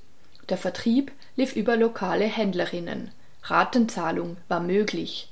Der 0.47 0.57
Vertrieb 0.57 1.11
lief 1.35 1.57
über 1.57 1.75
lokale 1.75 2.23
Händlerinnen. 2.23 3.11
Ratenzahlung 3.49 4.37
war 4.47 4.59
möglich. 4.59 5.29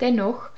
Dennoch 0.00 0.50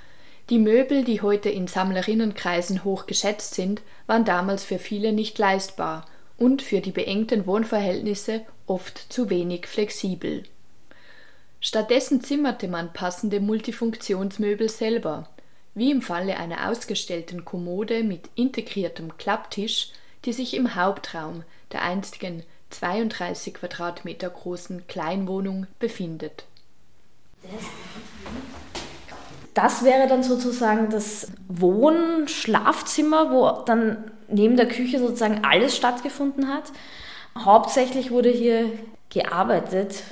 die 0.50 0.58
Möbel, 0.58 1.04
die 1.04 1.22
heute 1.22 1.48
in 1.48 1.66
Sammlerinnenkreisen 1.66 2.84
hoch 2.84 3.06
geschätzt 3.06 3.54
sind, 3.54 3.80
waren 4.06 4.24
damals 4.24 4.64
für 4.64 4.78
viele 4.78 5.12
nicht 5.12 5.38
leistbar 5.38 6.04
und 6.36 6.62
für 6.62 6.80
die 6.80 6.90
beengten 6.90 7.46
Wohnverhältnisse 7.46 8.42
oft 8.66 9.12
zu 9.12 9.30
wenig 9.30 9.66
flexibel. 9.66 10.42
Stattdessen 11.60 12.20
zimmerte 12.22 12.66
man 12.66 12.92
passende 12.92 13.40
Multifunktionsmöbel 13.40 14.68
selber, 14.68 15.28
wie 15.74 15.90
im 15.90 16.02
Falle 16.02 16.36
einer 16.36 16.68
ausgestellten 16.68 17.44
Kommode 17.44 18.02
mit 18.02 18.28
integriertem 18.34 19.16
Klapptisch, 19.16 19.92
die 20.24 20.32
sich 20.32 20.54
im 20.54 20.74
Hauptraum 20.74 21.44
der 21.70 21.82
einstigen 21.82 22.42
32 22.70 23.54
Quadratmeter 23.54 24.28
großen 24.28 24.86
Kleinwohnung 24.86 25.66
befindet 25.78 26.44
das 29.54 29.84
wäre 29.84 30.08
dann 30.08 30.22
sozusagen 30.22 30.88
das 30.90 31.30
Wohn-Schlafzimmer, 31.48 33.30
wo 33.30 33.64
dann 33.64 34.04
neben 34.28 34.56
der 34.56 34.66
Küche 34.66 34.98
sozusagen 34.98 35.44
alles 35.44 35.76
stattgefunden 35.76 36.48
hat. 36.48 36.64
Hauptsächlich 37.38 38.10
wurde 38.10 38.30
hier 38.30 38.70
gearbeitet 39.10 40.04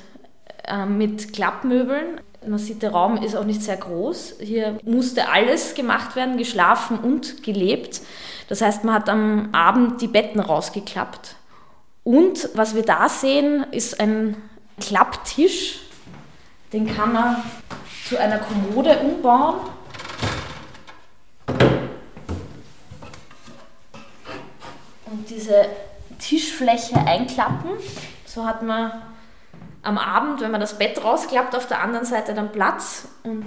äh, 0.65 0.85
mit 0.85 1.33
Klappmöbeln. 1.33 2.21
Man 2.47 2.59
sieht, 2.59 2.81
der 2.81 2.91
Raum 2.91 3.17
ist 3.17 3.35
auch 3.35 3.45
nicht 3.45 3.61
sehr 3.61 3.77
groß. 3.77 4.37
Hier 4.39 4.79
musste 4.83 5.29
alles 5.29 5.75
gemacht 5.75 6.15
werden, 6.15 6.37
geschlafen 6.37 6.99
und 6.99 7.43
gelebt. 7.43 8.01
Das 8.47 8.61
heißt, 8.61 8.83
man 8.83 8.95
hat 8.95 9.09
am 9.09 9.49
Abend 9.53 10.01
die 10.01 10.07
Betten 10.07 10.39
rausgeklappt. 10.39 11.35
Und 12.03 12.49
was 12.55 12.75
wir 12.75 12.83
da 12.83 13.09
sehen, 13.09 13.65
ist 13.71 13.99
ein 13.99 14.37
Klapptisch. 14.79 15.79
Den 16.73 16.87
kann 16.87 17.11
man 17.11 17.35
zu 18.07 18.17
einer 18.17 18.37
Kommode 18.37 18.97
umbauen. 18.99 19.55
Und 25.05 25.29
diese 25.29 25.65
Tischfläche 26.19 26.97
einklappen. 26.97 27.71
So 28.25 28.45
hat 28.45 28.63
man 28.63 28.91
am 29.81 29.97
Abend, 29.97 30.41
wenn 30.41 30.51
man 30.51 30.61
das 30.61 30.77
Bett 30.77 31.03
rausklappt, 31.03 31.55
auf 31.55 31.67
der 31.67 31.81
anderen 31.81 32.05
Seite 32.05 32.33
dann 32.33 32.51
Platz. 32.51 33.07
Und 33.23 33.45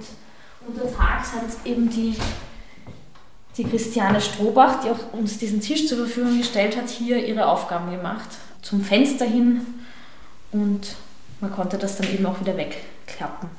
untertags 0.67 1.33
hat 1.33 1.43
eben 1.65 1.89
die, 1.89 2.15
die 3.57 3.63
Christiane 3.63 4.21
Strohbach, 4.21 4.81
die 4.81 4.89
auch 4.89 5.13
uns 5.13 5.39
diesen 5.39 5.61
Tisch 5.61 5.87
zur 5.87 5.97
Verfügung 5.97 6.37
gestellt 6.37 6.77
hat, 6.77 6.89
hier 6.89 7.25
ihre 7.25 7.47
Aufgaben 7.47 7.89
gemacht. 7.89 8.29
Zum 8.61 8.81
Fenster 8.81 9.25
hin 9.25 9.65
und 10.51 10.95
man 11.39 11.51
konnte 11.51 11.77
das 11.77 11.97
dann 11.97 12.11
eben 12.11 12.25
auch 12.25 12.39
wieder 12.39 12.57
wegklappen. 13.05 13.49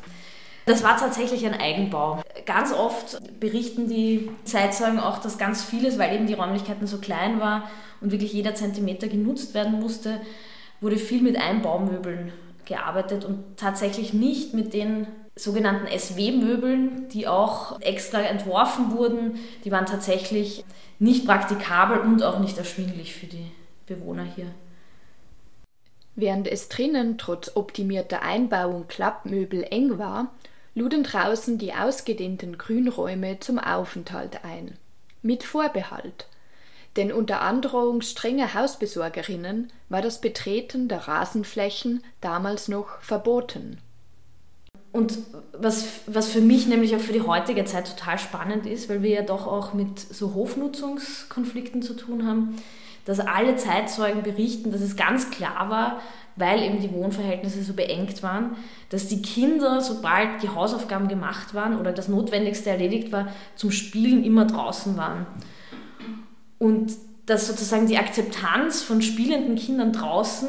Das 0.66 0.82
war 0.82 0.96
tatsächlich 0.96 1.46
ein 1.46 1.54
Eigenbau. 1.54 2.22
Ganz 2.44 2.72
oft 2.72 3.20
berichten 3.38 3.88
die 3.88 4.30
Zeitzeugen 4.44 4.98
auch, 4.98 5.18
dass 5.18 5.38
ganz 5.38 5.62
vieles, 5.62 5.98
weil 5.98 6.14
eben 6.14 6.26
die 6.26 6.34
Räumlichkeiten 6.34 6.88
so 6.88 6.98
klein 6.98 7.40
war 7.40 7.70
und 8.00 8.10
wirklich 8.10 8.32
jeder 8.32 8.54
Zentimeter 8.54 9.06
genutzt 9.06 9.54
werden 9.54 9.78
musste, 9.78 10.20
wurde 10.80 10.96
viel 10.96 11.22
mit 11.22 11.36
Einbaumöbeln 11.36 12.32
gearbeitet 12.64 13.24
und 13.24 13.56
tatsächlich 13.56 14.12
nicht 14.12 14.54
mit 14.54 14.74
den 14.74 15.06
sogenannten 15.36 15.86
SW-Möbeln, 15.86 17.08
die 17.10 17.28
auch 17.28 17.80
extra 17.80 18.20
entworfen 18.22 18.90
wurden. 18.90 19.38
Die 19.64 19.70
waren 19.70 19.86
tatsächlich 19.86 20.64
nicht 20.98 21.26
praktikabel 21.26 21.98
und 21.98 22.24
auch 22.24 22.40
nicht 22.40 22.58
erschwinglich 22.58 23.14
für 23.14 23.26
die 23.26 23.52
Bewohner 23.86 24.24
hier. 24.24 24.46
Während 26.16 26.48
es 26.48 26.70
drinnen 26.70 27.18
trotz 27.18 27.52
optimierter 27.54 28.22
Einbauung 28.22 28.88
Klappmöbel 28.88 29.66
eng 29.70 29.98
war, 29.98 30.32
luden 30.74 31.02
draußen 31.02 31.58
die 31.58 31.74
ausgedehnten 31.74 32.56
Grünräume 32.56 33.38
zum 33.38 33.58
Aufenthalt 33.58 34.42
ein. 34.42 34.78
Mit 35.20 35.44
Vorbehalt. 35.44 36.26
Denn 36.96 37.12
unter 37.12 37.42
Androhung 37.42 38.00
strenger 38.00 38.54
Hausbesorgerinnen 38.54 39.70
war 39.90 40.00
das 40.00 40.22
Betreten 40.22 40.88
der 40.88 41.06
Rasenflächen 41.06 42.02
damals 42.22 42.68
noch 42.68 42.98
verboten. 43.00 43.78
Und 44.92 45.18
was, 45.52 46.00
was 46.06 46.28
für 46.28 46.40
mich 46.40 46.66
nämlich 46.66 46.96
auch 46.96 47.00
für 47.00 47.12
die 47.12 47.20
heutige 47.20 47.66
Zeit 47.66 47.86
total 47.86 48.18
spannend 48.18 48.64
ist, 48.64 48.88
weil 48.88 49.02
wir 49.02 49.10
ja 49.10 49.22
doch 49.22 49.46
auch 49.46 49.74
mit 49.74 50.00
so 50.00 50.34
Hofnutzungskonflikten 50.34 51.82
zu 51.82 51.92
tun 51.92 52.26
haben, 52.26 52.56
dass 53.06 53.20
alle 53.20 53.56
Zeitzeugen 53.56 54.22
berichten, 54.22 54.72
dass 54.72 54.82
es 54.82 54.96
ganz 54.96 55.30
klar 55.30 55.70
war, 55.70 56.02
weil 56.36 56.62
eben 56.62 56.80
die 56.80 56.92
Wohnverhältnisse 56.92 57.62
so 57.62 57.72
beengt 57.72 58.22
waren, 58.22 58.56
dass 58.90 59.08
die 59.08 59.22
Kinder, 59.22 59.80
sobald 59.80 60.42
die 60.42 60.50
Hausaufgaben 60.50 61.08
gemacht 61.08 61.54
waren 61.54 61.78
oder 61.78 61.92
das 61.92 62.08
Notwendigste 62.08 62.68
erledigt 62.68 63.10
war, 63.10 63.28
zum 63.54 63.70
Spielen 63.70 64.22
immer 64.22 64.44
draußen 64.44 64.98
waren. 64.98 65.26
Und 66.58 66.92
dass 67.24 67.46
sozusagen 67.46 67.86
die 67.86 67.98
Akzeptanz 67.98 68.82
von 68.82 69.00
spielenden 69.00 69.56
Kindern 69.56 69.92
draußen 69.92 70.48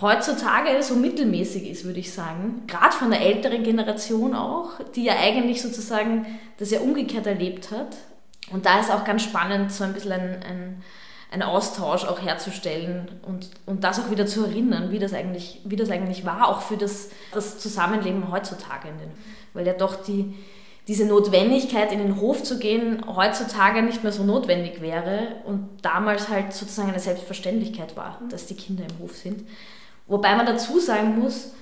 heutzutage 0.00 0.82
so 0.82 0.94
mittelmäßig 0.94 1.68
ist, 1.68 1.84
würde 1.84 2.00
ich 2.00 2.12
sagen. 2.12 2.62
Gerade 2.66 2.92
von 2.94 3.10
der 3.10 3.20
älteren 3.20 3.62
Generation 3.62 4.34
auch, 4.34 4.80
die 4.94 5.04
ja 5.04 5.14
eigentlich 5.18 5.62
sozusagen 5.62 6.26
das 6.58 6.70
ja 6.70 6.80
umgekehrt 6.80 7.26
erlebt 7.26 7.70
hat. 7.70 7.96
Und 8.50 8.66
da 8.66 8.80
ist 8.80 8.90
auch 8.90 9.04
ganz 9.04 9.22
spannend, 9.22 9.72
so 9.72 9.84
ein 9.84 9.92
bisschen 9.92 10.12
ein, 10.12 10.42
ein, 10.42 10.82
ein 11.32 11.42
Austausch 11.42 12.04
auch 12.04 12.20
herzustellen 12.20 13.08
und, 13.22 13.50
und 13.64 13.84
das 13.84 13.98
auch 13.98 14.10
wieder 14.10 14.26
zu 14.26 14.44
erinnern, 14.44 14.90
wie 14.90 14.98
das 14.98 15.14
eigentlich, 15.14 15.60
wie 15.64 15.76
das 15.76 15.90
eigentlich 15.90 16.26
war, 16.26 16.48
auch 16.48 16.60
für 16.60 16.76
das, 16.76 17.08
das 17.32 17.58
Zusammenleben 17.58 18.30
heutzutage. 18.30 18.88
Weil 19.54 19.66
ja 19.66 19.72
doch 19.72 19.96
die, 20.04 20.34
diese 20.88 21.06
Notwendigkeit, 21.06 21.90
in 21.90 22.00
den 22.00 22.20
Hof 22.20 22.42
zu 22.42 22.58
gehen, 22.58 23.02
heutzutage 23.06 23.82
nicht 23.82 24.02
mehr 24.02 24.12
so 24.12 24.24
notwendig 24.24 24.82
wäre 24.82 25.36
und 25.46 25.68
damals 25.80 26.28
halt 26.28 26.52
sozusagen 26.52 26.90
eine 26.90 27.00
Selbstverständlichkeit 27.00 27.96
war, 27.96 28.20
dass 28.28 28.46
die 28.46 28.54
Kinder 28.54 28.84
im 28.84 28.98
Hof 28.98 29.16
sind. 29.16 29.48
Wobei 30.06 30.36
man 30.36 30.44
dazu 30.44 30.80
sagen 30.80 31.18
muss, 31.18 31.52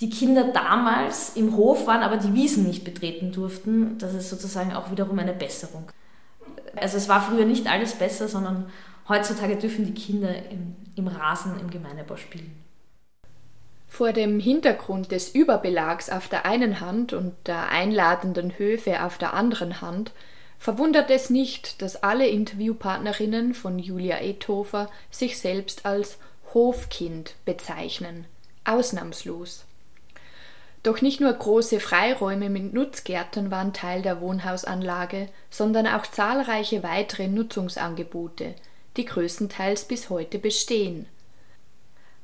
die 0.00 0.10
Kinder 0.10 0.52
damals 0.52 1.36
im 1.36 1.56
Hof 1.56 1.86
waren, 1.88 2.02
aber 2.02 2.18
die 2.18 2.34
Wiesen 2.34 2.64
nicht 2.64 2.84
betreten 2.84 3.32
durften. 3.32 3.98
Das 3.98 4.14
ist 4.14 4.28
sozusagen 4.28 4.74
auch 4.74 4.90
wiederum 4.90 5.18
eine 5.18 5.32
Besserung. 5.32 5.90
Also 6.76 6.98
es 6.98 7.08
war 7.08 7.22
früher 7.22 7.46
nicht 7.46 7.66
alles 7.66 7.94
besser, 7.94 8.28
sondern 8.28 8.66
heutzutage 9.08 9.56
dürfen 9.56 9.86
die 9.86 9.94
Kinder 9.94 10.34
im, 10.50 10.76
im 10.96 11.08
Rasen 11.08 11.58
im 11.60 11.70
Gemeindebau 11.70 12.16
spielen. 12.16 12.62
Vor 13.88 14.12
dem 14.12 14.40
Hintergrund 14.40 15.12
des 15.12 15.34
Überbelags 15.34 16.10
auf 16.10 16.28
der 16.28 16.44
einen 16.44 16.80
Hand 16.80 17.12
und 17.12 17.34
der 17.46 17.70
einladenden 17.70 18.58
Höfe 18.58 19.02
auf 19.02 19.16
der 19.16 19.32
anderen 19.32 19.80
Hand 19.80 20.12
verwundert 20.58 21.10
es 21.10 21.30
nicht, 21.30 21.80
dass 21.82 22.02
alle 22.02 22.26
Interviewpartnerinnen 22.26 23.54
von 23.54 23.78
Julia 23.78 24.20
Ethofer 24.20 24.90
sich 25.10 25.38
selbst 25.38 25.86
als 25.86 26.18
Hofkind 26.52 27.34
bezeichnen, 27.44 28.26
ausnahmslos. 28.64 29.64
Doch 30.82 31.02
nicht 31.02 31.20
nur 31.20 31.32
große 31.32 31.80
Freiräume 31.80 32.48
mit 32.48 32.72
Nutzgärten 32.72 33.50
waren 33.50 33.72
Teil 33.72 34.02
der 34.02 34.20
Wohnhausanlage, 34.20 35.28
sondern 35.50 35.86
auch 35.86 36.06
zahlreiche 36.06 36.82
weitere 36.82 37.28
Nutzungsangebote, 37.28 38.54
die 38.96 39.04
größtenteils 39.04 39.84
bis 39.84 40.10
heute 40.10 40.38
bestehen 40.38 41.06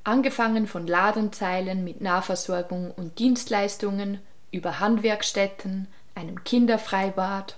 angefangen 0.05 0.67
von 0.67 0.87
Ladenzeilen 0.87 1.85
mit 1.85 2.01
Nahversorgung 2.01 2.91
und 2.97 3.19
Dienstleistungen 3.19 4.19
über 4.51 4.81
Handwerkstätten, 4.81 5.87
einem 6.15 6.45
Kinderfreibad. 6.45 7.57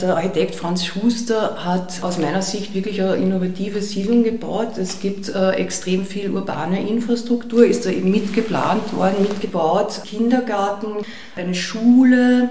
Der 0.00 0.16
Architekt 0.16 0.56
Franz 0.56 0.84
Schuster 0.84 1.64
hat 1.64 2.02
aus 2.02 2.18
meiner 2.18 2.42
Sicht 2.42 2.74
wirklich 2.74 3.00
eine 3.00 3.14
innovative 3.14 3.80
Siedlung 3.80 4.24
gebaut. 4.24 4.76
Es 4.76 4.98
gibt 4.98 5.28
äh, 5.28 5.50
extrem 5.52 6.04
viel 6.04 6.30
urbane 6.30 6.88
Infrastruktur, 6.88 7.64
ist 7.64 7.86
da 7.86 7.90
eben 7.90 8.10
mitgeplant 8.10 8.92
worden, 8.96 9.22
mitgebaut. 9.22 10.00
Kindergarten, 10.04 11.04
eine 11.36 11.54
Schule, 11.54 12.48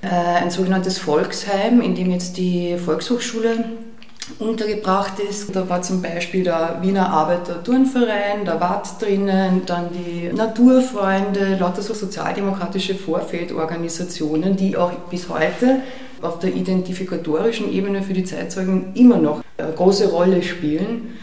äh, 0.00 0.06
ein 0.08 0.50
sogenanntes 0.50 0.96
Volksheim, 0.96 1.82
in 1.82 1.94
dem 1.94 2.10
jetzt 2.10 2.38
die 2.38 2.78
Volkshochschule 2.78 3.62
untergebracht 4.38 5.18
ist. 5.18 5.54
Da 5.54 5.68
war 5.68 5.82
zum 5.82 6.02
Beispiel 6.02 6.44
der 6.44 6.78
Wiener 6.80 7.10
Arbeiter-Turnverein, 7.10 8.44
der 8.44 8.60
Watt 8.60 9.00
drinnen, 9.00 9.62
dann 9.66 9.88
die 9.92 10.32
Naturfreunde, 10.32 11.56
lauter 11.58 11.82
so 11.82 11.94
sozialdemokratische 11.94 12.94
Vorfeldorganisationen, 12.94 14.56
die 14.56 14.76
auch 14.76 14.92
bis 15.10 15.28
heute 15.28 15.80
auf 16.22 16.38
der 16.38 16.54
identifikatorischen 16.54 17.72
Ebene 17.72 18.02
für 18.02 18.12
die 18.12 18.24
Zeitzeugen 18.24 18.92
immer 18.94 19.18
noch 19.18 19.42
eine 19.56 19.72
große 19.72 20.10
Rolle 20.10 20.42
spielen. 20.42 21.18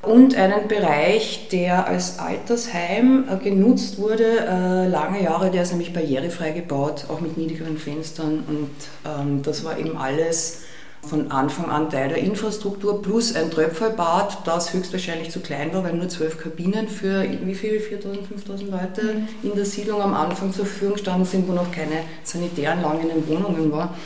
Und 0.00 0.36
einen 0.36 0.68
Bereich, 0.68 1.48
der 1.50 1.88
als 1.88 2.20
Altersheim 2.20 3.24
genutzt 3.42 3.98
wurde, 3.98 4.46
äh, 4.48 4.88
lange 4.88 5.22
Jahre, 5.24 5.50
der 5.50 5.62
ist 5.62 5.72
nämlich 5.72 5.92
barrierefrei 5.92 6.52
gebaut, 6.52 7.06
auch 7.08 7.20
mit 7.20 7.36
niedrigeren 7.36 7.78
Fenstern. 7.78 8.44
Und 8.46 8.70
ähm, 9.04 9.42
das 9.42 9.64
war 9.64 9.76
eben 9.76 9.96
alles 9.96 10.62
von 11.08 11.30
Anfang 11.30 11.70
an 11.70 11.90
Teil 11.90 12.10
der 12.10 12.18
Infrastruktur 12.18 13.02
plus 13.02 13.34
ein 13.34 13.50
Tröpfelbad, 13.50 14.46
das 14.46 14.72
höchstwahrscheinlich 14.72 15.30
zu 15.30 15.40
klein 15.40 15.72
war, 15.72 15.84
weil 15.84 15.94
nur 15.94 16.08
zwölf 16.08 16.38
Kabinen 16.38 16.88
für 16.88 17.24
wie 17.42 17.54
viele, 17.54 17.78
4.000, 17.78 18.18
5.000 18.46 18.70
Leute 18.70 19.02
mhm. 19.14 19.28
in 19.42 19.54
der 19.54 19.64
Siedlung 19.64 20.02
am 20.02 20.14
Anfang 20.14 20.52
zur 20.52 20.66
Verfügung 20.66 20.98
standen 20.98 21.24
sind, 21.24 21.48
wo 21.48 21.52
noch 21.52 21.72
keine 21.72 22.04
Sanitäranlagen 22.22 23.08
in 23.08 23.08
den 23.08 23.28
Wohnungen 23.28 23.72
war. 23.72 23.96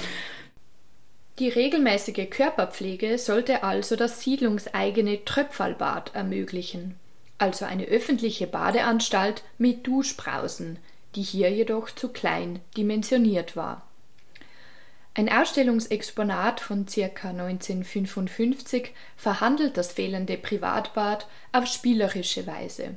Die 1.39 1.49
regelmäßige 1.49 2.29
Körperpflege 2.31 3.19
sollte 3.19 3.65
also 3.65 3.97
das 3.97 4.21
siedlungseigene 4.21 5.25
Tröpfelbad 5.25 6.15
ermöglichen, 6.15 6.95
also 7.39 7.65
eine 7.65 7.87
öffentliche 7.87 8.47
Badeanstalt 8.47 9.43
mit 9.59 9.87
Duschbrausen, 9.87 10.79
die 11.15 11.23
hier 11.23 11.51
jedoch 11.51 11.91
zu 11.91 12.09
klein 12.09 12.61
dimensioniert 12.77 13.57
war. 13.57 13.83
Ein 15.15 15.29
Ausstellungsexponat 15.29 16.61
von 16.61 16.87
ca. 16.87 17.29
1955 17.29 18.93
verhandelt 19.15 19.77
das 19.77 19.93
fehlende 19.93 20.39
Privatbad 20.39 21.29
auf 21.53 21.67
spielerische 21.67 22.47
Weise. 22.47 22.97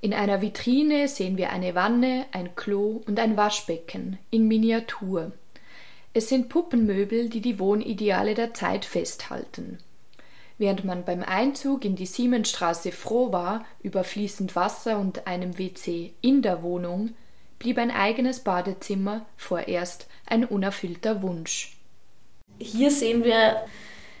In 0.00 0.14
einer 0.14 0.42
Vitrine 0.42 1.08
sehen 1.08 1.36
wir 1.36 1.50
eine 1.50 1.74
Wanne, 1.74 2.26
ein 2.30 2.54
Klo 2.54 3.02
und 3.06 3.18
ein 3.18 3.36
Waschbecken 3.36 4.18
in 4.30 4.46
Miniatur. 4.46 5.32
Es 6.12 6.28
sind 6.28 6.48
Puppenmöbel, 6.48 7.28
die 7.28 7.40
die 7.40 7.58
Wohnideale 7.58 8.34
der 8.34 8.54
Zeit 8.54 8.84
festhalten. 8.84 9.78
Während 10.56 10.84
man 10.84 11.04
beim 11.04 11.24
Einzug 11.24 11.84
in 11.84 11.96
die 11.96 12.06
Siemensstraße 12.06 12.92
froh 12.92 13.32
war 13.32 13.64
über 13.82 14.04
fließend 14.04 14.54
Wasser 14.54 15.00
und 15.00 15.26
einem 15.26 15.58
WC 15.58 16.12
in 16.20 16.42
der 16.42 16.62
Wohnung, 16.62 17.14
blieb 17.58 17.78
ein 17.78 17.90
eigenes 17.90 18.40
Badezimmer 18.40 19.26
vorerst 19.36 20.08
ein 20.26 20.44
unerfüllter 20.44 21.22
Wunsch. 21.22 21.76
Hier 22.58 22.90
sehen 22.90 23.24
wir 23.24 23.62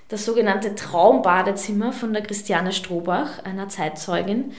das 0.08 0.24
sogenannte 0.24 0.74
Traumbadezimmer 0.74 1.92
von 1.92 2.12
der 2.12 2.22
Christiane 2.22 2.72
Strohbach, 2.72 3.44
einer 3.44 3.68
Zeitzeugin. 3.68 4.52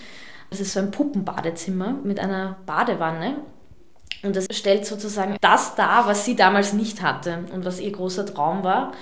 Das 0.50 0.60
ist 0.60 0.74
so 0.74 0.80
ein 0.80 0.92
Puppenbadezimmer 0.92 1.94
mit 2.04 2.20
einer 2.20 2.58
Badewanne. 2.66 3.38
Und 4.24 4.36
das 4.36 4.48
stellt 4.52 4.86
sozusagen 4.86 5.38
das 5.42 5.76
dar, 5.76 6.08
was 6.08 6.26
sie 6.26 6.36
damals 6.36 6.74
nicht 6.74 7.02
hatte 7.02 7.46
und 7.54 7.66
was 7.66 7.80
ihr 7.80 7.92
großer 7.92 8.26
Traum 8.26 8.64
war. 8.64 8.94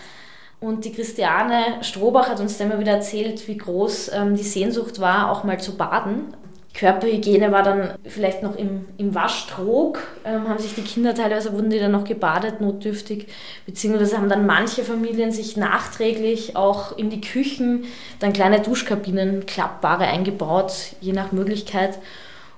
Und 0.59 0.85
die 0.85 0.91
Christiane 0.91 1.83
Strohbach 1.83 2.29
hat 2.29 2.39
uns 2.39 2.57
dann 2.57 2.71
immer 2.71 2.79
wieder 2.79 2.93
erzählt, 2.93 3.47
wie 3.47 3.57
groß 3.57 4.11
ähm, 4.13 4.35
die 4.35 4.43
Sehnsucht 4.43 4.99
war, 4.99 5.29
auch 5.29 5.43
mal 5.43 5.59
zu 5.59 5.75
baden. 5.75 6.35
Körperhygiene 6.73 7.51
war 7.51 7.61
dann 7.61 7.91
vielleicht 8.03 8.41
noch 8.41 8.55
im, 8.55 8.85
im 8.97 9.13
Waschtrog, 9.13 9.99
ähm, 10.25 10.49
haben 10.49 10.57
sich 10.57 10.73
die 10.73 10.81
Kinder 10.81 11.13
teilweise, 11.13 11.53
wurden 11.53 11.69
die 11.69 11.77
dann 11.77 11.91
noch 11.91 12.03
gebadet, 12.03 12.61
notdürftig, 12.61 13.27
beziehungsweise 13.67 14.17
haben 14.17 14.29
dann 14.29 14.47
manche 14.47 14.83
Familien 14.83 15.31
sich 15.31 15.55
nachträglich 15.55 16.55
auch 16.55 16.97
in 16.97 17.11
die 17.11 17.21
Küchen 17.21 17.85
dann 18.19 18.33
kleine 18.33 18.59
Duschkabinen, 18.59 19.45
klappbare 19.45 20.05
eingebaut, 20.05 20.95
je 20.99 21.13
nach 21.13 21.31
Möglichkeit. 21.31 21.99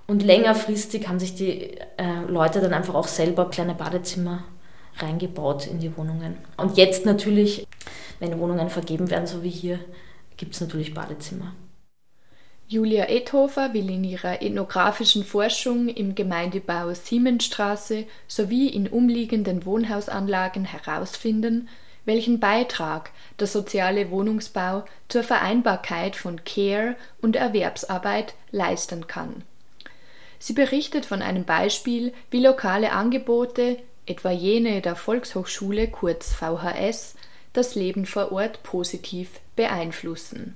Und 0.07 0.23
längerfristig 0.23 1.09
haben 1.09 1.19
sich 1.19 1.35
die 1.35 1.77
äh, 1.97 2.21
Leute 2.27 2.61
dann 2.61 2.73
einfach 2.73 2.93
auch 2.93 3.07
selber 3.07 3.49
kleine 3.49 3.73
Badezimmer 3.73 4.45
reingebaut 4.97 5.67
in 5.67 5.79
die 5.79 5.97
Wohnungen. 5.97 6.37
Und 6.55 6.77
jetzt 6.77 7.05
natürlich, 7.05 7.67
wenn 8.19 8.39
Wohnungen 8.39 8.69
vergeben 8.69 9.09
werden, 9.09 9.27
so 9.27 9.43
wie 9.43 9.49
hier, 9.49 9.79
gibt 10.37 10.53
es 10.53 10.61
natürlich 10.61 10.93
Badezimmer. 10.93 11.53
Julia 12.67 13.09
Ethofer 13.09 13.75
will 13.75 13.91
in 13.91 14.03
ihrer 14.03 14.41
ethnografischen 14.41 15.23
Forschung 15.23 15.87
im 15.87 16.15
Gemeindebau 16.15 16.95
Siemensstraße 16.95 18.05
sowie 18.27 18.69
in 18.69 18.87
umliegenden 18.87 19.67
Wohnhausanlagen 19.67 20.65
herausfinden, 20.65 21.69
welchen 22.05 22.39
Beitrag 22.39 23.11
der 23.39 23.45
soziale 23.45 24.09
Wohnungsbau 24.09 24.83
zur 25.09 25.21
Vereinbarkeit 25.21 26.15
von 26.15 26.43
Care 26.43 26.95
und 27.21 27.35
Erwerbsarbeit 27.35 28.33
leisten 28.49 29.05
kann. 29.05 29.43
Sie 30.39 30.53
berichtet 30.53 31.05
von 31.05 31.21
einem 31.21 31.43
Beispiel, 31.43 32.13
wie 32.31 32.43
lokale 32.43 32.93
Angebote, 32.93 33.77
etwa 34.07 34.31
jene 34.31 34.81
der 34.81 34.95
Volkshochschule 34.95 35.87
kurz 35.87 36.33
VHS, 36.33 37.15
das 37.53 37.75
Leben 37.75 38.07
vor 38.07 38.31
Ort 38.31 38.63
positiv 38.63 39.29
beeinflussen. 39.55 40.55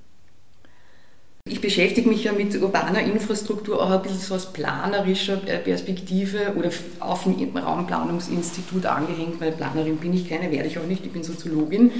Ich 1.49 1.61
beschäftige 1.61 2.07
mich 2.07 2.23
ja 2.23 2.31
mit 2.31 2.55
urbaner 2.61 3.01
Infrastruktur 3.01 3.81
auch 3.81 3.89
ein 3.89 4.01
bisschen 4.03 4.19
so 4.19 4.35
aus 4.35 4.53
planerischer 4.53 5.37
Perspektive 5.37 6.53
oder 6.55 6.69
auf 6.99 7.23
dem 7.23 7.57
Raumplanungsinstitut 7.57 8.85
angehängt, 8.85 9.41
weil 9.41 9.51
Planerin 9.51 9.97
bin 9.97 10.13
ich 10.13 10.29
keine, 10.29 10.51
werde 10.51 10.67
ich 10.67 10.77
auch 10.77 10.85
nicht, 10.85 11.03
ich 11.03 11.11
bin 11.11 11.23
Soziologin, 11.23 11.91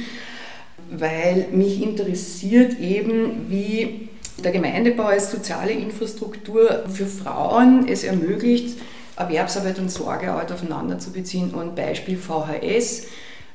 weil 0.92 1.48
mich 1.52 1.82
interessiert 1.82 2.80
eben, 2.80 3.50
wie 3.50 4.10
der 4.44 4.52
Gemeindebau 4.52 5.06
als 5.06 5.32
soziale 5.32 5.72
Infrastruktur 5.72 6.84
für 6.88 7.08
Frauen 7.08 7.88
es 7.88 8.04
ermöglicht, 8.04 8.78
Erwerbsarbeit 9.18 9.80
und 9.80 9.90
Sorgearbeit 9.90 10.52
aufeinander 10.52 11.00
zu 11.00 11.12
beziehen. 11.12 11.54
Und 11.54 11.76
Beispiel 11.76 12.18
VHS, 12.18 13.08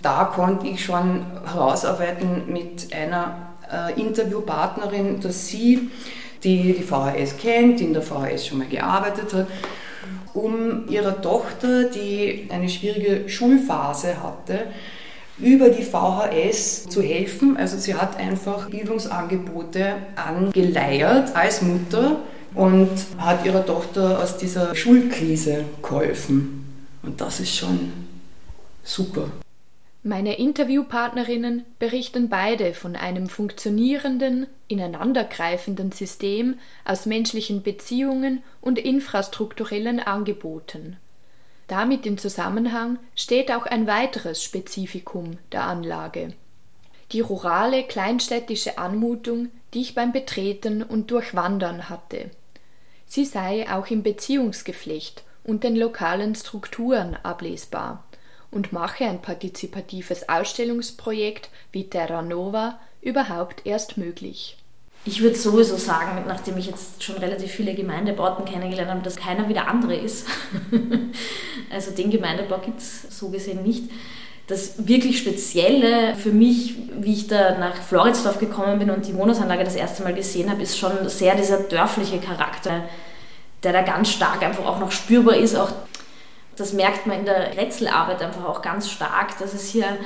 da 0.02 0.24
konnte 0.24 0.66
ich 0.66 0.84
schon 0.84 1.24
herausarbeiten 1.46 2.52
mit 2.52 2.92
einer 2.92 3.43
äh, 3.74 4.00
Interviewpartnerin, 4.00 5.20
dass 5.20 5.48
sie 5.48 5.90
die 6.44 6.74
die 6.74 6.82
VHS 6.82 7.38
kennt, 7.38 7.80
die 7.80 7.84
in 7.84 7.94
der 7.94 8.02
VHS 8.02 8.46
schon 8.46 8.58
mal 8.58 8.68
gearbeitet 8.68 9.32
hat, 9.32 9.46
um 10.34 10.88
ihrer 10.88 11.20
Tochter, 11.20 11.84
die 11.84 12.48
eine 12.50 12.68
schwierige 12.68 13.28
Schulphase 13.28 14.22
hatte, 14.22 14.66
über 15.38 15.68
die 15.68 15.82
VHS 15.82 16.88
zu 16.88 17.02
helfen. 17.02 17.56
Also 17.56 17.78
sie 17.78 17.94
hat 17.94 18.18
einfach 18.18 18.68
Bildungsangebote 18.68 19.94
angeleiert 20.16 21.34
als 21.34 21.62
Mutter 21.62 22.20
und 22.54 22.90
hat 23.18 23.44
ihrer 23.44 23.64
Tochter 23.66 24.22
aus 24.22 24.36
dieser 24.36 24.74
Schulkrise 24.74 25.64
geholfen. 25.82 26.64
Und 27.02 27.20
das 27.20 27.40
ist 27.40 27.56
schon 27.56 27.92
super. 28.84 29.28
Meine 30.06 30.36
Interviewpartnerinnen 30.36 31.64
berichten 31.78 32.28
beide 32.28 32.74
von 32.74 32.94
einem 32.94 33.26
funktionierenden, 33.26 34.46
ineinandergreifenden 34.68 35.92
System 35.92 36.58
aus 36.84 37.06
menschlichen 37.06 37.62
Beziehungen 37.62 38.42
und 38.60 38.78
infrastrukturellen 38.78 40.00
Angeboten. 40.00 40.98
Damit 41.68 42.04
in 42.04 42.18
Zusammenhang 42.18 42.98
steht 43.16 43.50
auch 43.50 43.64
ein 43.64 43.86
weiteres 43.86 44.42
Spezifikum 44.42 45.38
der 45.52 45.64
Anlage. 45.64 46.34
Die 47.12 47.20
rurale 47.20 47.84
kleinstädtische 47.84 48.76
Anmutung, 48.76 49.48
die 49.72 49.80
ich 49.80 49.94
beim 49.94 50.12
Betreten 50.12 50.82
und 50.82 51.10
Durchwandern 51.12 51.88
hatte. 51.88 52.30
Sie 53.06 53.24
sei 53.24 53.72
auch 53.72 53.86
im 53.86 54.02
Beziehungsgeflecht 54.02 55.24
und 55.44 55.64
den 55.64 55.76
lokalen 55.76 56.34
Strukturen 56.34 57.16
ablesbar 57.22 58.04
und 58.54 58.72
mache 58.72 59.04
ein 59.04 59.20
partizipatives 59.20 60.28
Ausstellungsprojekt 60.28 61.50
wie 61.72 61.90
Terra 61.90 62.22
Nova 62.22 62.78
überhaupt 63.02 63.66
erst 63.66 63.98
möglich. 63.98 64.56
Ich 65.06 65.20
würde 65.20 65.36
sowieso 65.36 65.76
sagen, 65.76 66.24
nachdem 66.26 66.56
ich 66.56 66.66
jetzt 66.66 67.02
schon 67.02 67.16
relativ 67.16 67.50
viele 67.50 67.74
Gemeindebauten 67.74 68.46
kennengelernt 68.46 68.90
habe, 68.90 69.02
dass 69.02 69.16
keiner 69.16 69.48
wie 69.48 69.52
der 69.52 69.68
andere 69.68 69.94
ist. 69.94 70.26
also 71.70 71.90
den 71.90 72.10
Gemeindebau 72.10 72.58
gibt 72.58 72.80
es 72.80 73.02
so 73.10 73.28
gesehen 73.28 73.62
nicht. 73.62 73.90
Das 74.46 74.86
wirklich 74.86 75.18
Spezielle 75.18 76.14
für 76.14 76.30
mich, 76.30 76.76
wie 77.00 77.12
ich 77.12 77.26
da 77.26 77.58
nach 77.58 77.76
Floridsdorf 77.76 78.38
gekommen 78.38 78.78
bin 78.78 78.90
und 78.90 79.06
die 79.06 79.14
Wohnhausanlage 79.14 79.64
das 79.64 79.74
erste 79.74 80.02
Mal 80.04 80.14
gesehen 80.14 80.50
habe, 80.50 80.62
ist 80.62 80.78
schon 80.78 81.08
sehr 81.08 81.34
dieser 81.34 81.58
dörfliche 81.58 82.18
Charakter, 82.18 82.84
der 83.62 83.72
da 83.72 83.82
ganz 83.82 84.10
stark 84.10 84.42
einfach 84.42 84.64
auch 84.64 84.80
noch 84.80 84.92
spürbar 84.92 85.36
ist. 85.36 85.54
Auch 85.54 85.72
das 86.56 86.72
merkt 86.72 87.06
man 87.06 87.20
in 87.20 87.24
der 87.24 87.56
Rätselarbeit 87.56 88.22
einfach 88.22 88.44
auch 88.44 88.62
ganz 88.62 88.90
stark, 88.90 89.38
dass 89.38 89.54
es 89.54 89.68
hier 89.68 89.98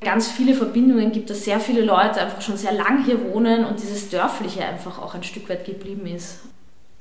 ganz 0.00 0.28
viele 0.28 0.54
Verbindungen 0.54 1.12
gibt, 1.12 1.30
dass 1.30 1.44
sehr 1.44 1.60
viele 1.60 1.82
Leute 1.82 2.20
einfach 2.20 2.42
schon 2.42 2.56
sehr 2.56 2.72
lang 2.72 3.04
hier 3.04 3.32
wohnen 3.32 3.64
und 3.64 3.80
dieses 3.80 4.10
Dörfliche 4.10 4.64
einfach 4.64 5.00
auch 5.00 5.14
ein 5.14 5.22
Stück 5.22 5.48
weit 5.48 5.64
geblieben 5.64 6.06
ist. 6.06 6.40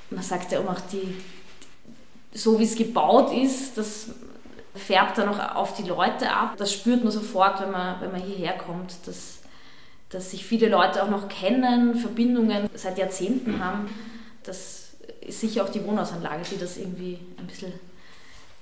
Man 0.09 0.23
sagt 0.23 0.51
ja 0.51 0.59
auch, 0.59 0.79
die, 0.91 1.15
so 2.33 2.59
wie 2.59 2.63
es 2.63 2.75
gebaut 2.75 3.33
ist, 3.33 3.77
das 3.77 4.09
färbt 4.75 5.17
dann 5.17 5.29
auch 5.29 5.55
auf 5.55 5.75
die 5.75 5.83
Leute 5.83 6.31
ab. 6.31 6.55
Das 6.57 6.73
spürt 6.73 7.03
man 7.03 7.11
sofort, 7.11 7.61
wenn 7.61 7.71
man, 7.71 8.01
wenn 8.01 8.11
man 8.11 8.21
hierher 8.21 8.53
kommt, 8.53 8.95
dass, 9.05 9.39
dass 10.09 10.31
sich 10.31 10.45
viele 10.45 10.69
Leute 10.69 11.03
auch 11.03 11.09
noch 11.09 11.27
kennen, 11.27 11.95
Verbindungen 11.95 12.69
seit 12.73 12.97
Jahrzehnten 12.97 13.63
haben. 13.63 13.89
Das 14.43 14.91
ist 15.21 15.41
sicher 15.41 15.63
auch 15.63 15.69
die 15.69 15.83
Wohnhausanlage, 15.85 16.43
die 16.51 16.57
das 16.57 16.77
irgendwie 16.77 17.19
ein 17.37 17.47
bisschen 17.47 17.73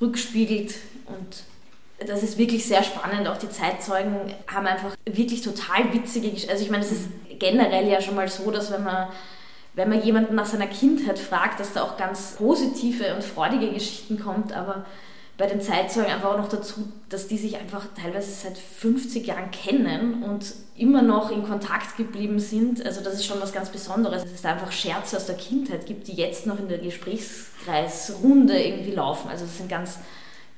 rückspiegelt 0.01 0.75
und 1.07 1.43
das 2.07 2.23
ist 2.23 2.37
wirklich 2.37 2.65
sehr 2.65 2.83
spannend. 2.83 3.27
Auch 3.27 3.37
die 3.37 3.49
Zeitzeugen 3.49 4.33
haben 4.47 4.65
einfach 4.65 4.95
wirklich 5.05 5.41
total 5.41 5.93
witzige 5.93 6.29
Geschichten. 6.29 6.51
Also 6.51 6.63
ich 6.63 6.71
meine, 6.71 6.83
es 6.83 6.91
ist 6.91 7.07
generell 7.37 7.87
ja 7.87 8.01
schon 8.01 8.15
mal 8.15 8.27
so, 8.27 8.49
dass 8.49 8.71
wenn 8.71 8.83
man, 8.83 9.09
wenn 9.75 9.89
man 9.89 10.01
jemanden 10.03 10.35
nach 10.35 10.45
seiner 10.45 10.67
Kindheit 10.67 11.19
fragt, 11.19 11.59
dass 11.59 11.73
da 11.73 11.83
auch 11.83 11.97
ganz 11.97 12.35
positive 12.37 13.13
und 13.15 13.23
freudige 13.23 13.71
Geschichten 13.71 14.19
kommt, 14.19 14.53
aber 14.53 14.85
bei 15.37 15.47
den 15.47 15.61
Zeitzeugen 15.61 16.11
einfach 16.11 16.33
auch 16.33 16.37
noch 16.37 16.49
dazu, 16.49 16.91
dass 17.09 17.27
die 17.27 17.37
sich 17.37 17.57
einfach 17.57 17.85
teilweise 17.99 18.31
seit 18.31 18.57
50 18.57 19.25
Jahren 19.25 19.49
kennen 19.51 20.23
und 20.23 20.53
immer 20.75 21.01
noch 21.01 21.31
in 21.31 21.43
Kontakt 21.43 21.97
geblieben 21.97 22.39
sind. 22.39 22.85
Also 22.85 23.01
das 23.01 23.15
ist 23.15 23.25
schon 23.25 23.41
was 23.41 23.53
ganz 23.53 23.69
Besonderes, 23.69 24.23
dass 24.23 24.31
es 24.31 24.41
da 24.41 24.51
einfach 24.51 24.71
Scherze 24.71 25.17
aus 25.17 25.25
der 25.25 25.35
Kindheit 25.35 25.85
gibt, 25.85 26.07
die 26.07 26.13
jetzt 26.13 26.45
noch 26.45 26.59
in 26.59 26.67
der 26.67 26.77
Gesprächskreisrunde 26.77 28.61
irgendwie 28.61 28.91
laufen. 28.91 29.29
Also 29.29 29.45
das 29.45 29.57
sind 29.57 29.69
ganz 29.69 29.97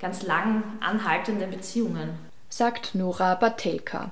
ganz 0.04 0.22
lang 0.24 0.64
anhaltende 0.82 1.48
Beziehungen. 1.48 2.20
Sagt 2.50 2.94
Nora 2.94 3.36
Batelka. 3.36 4.12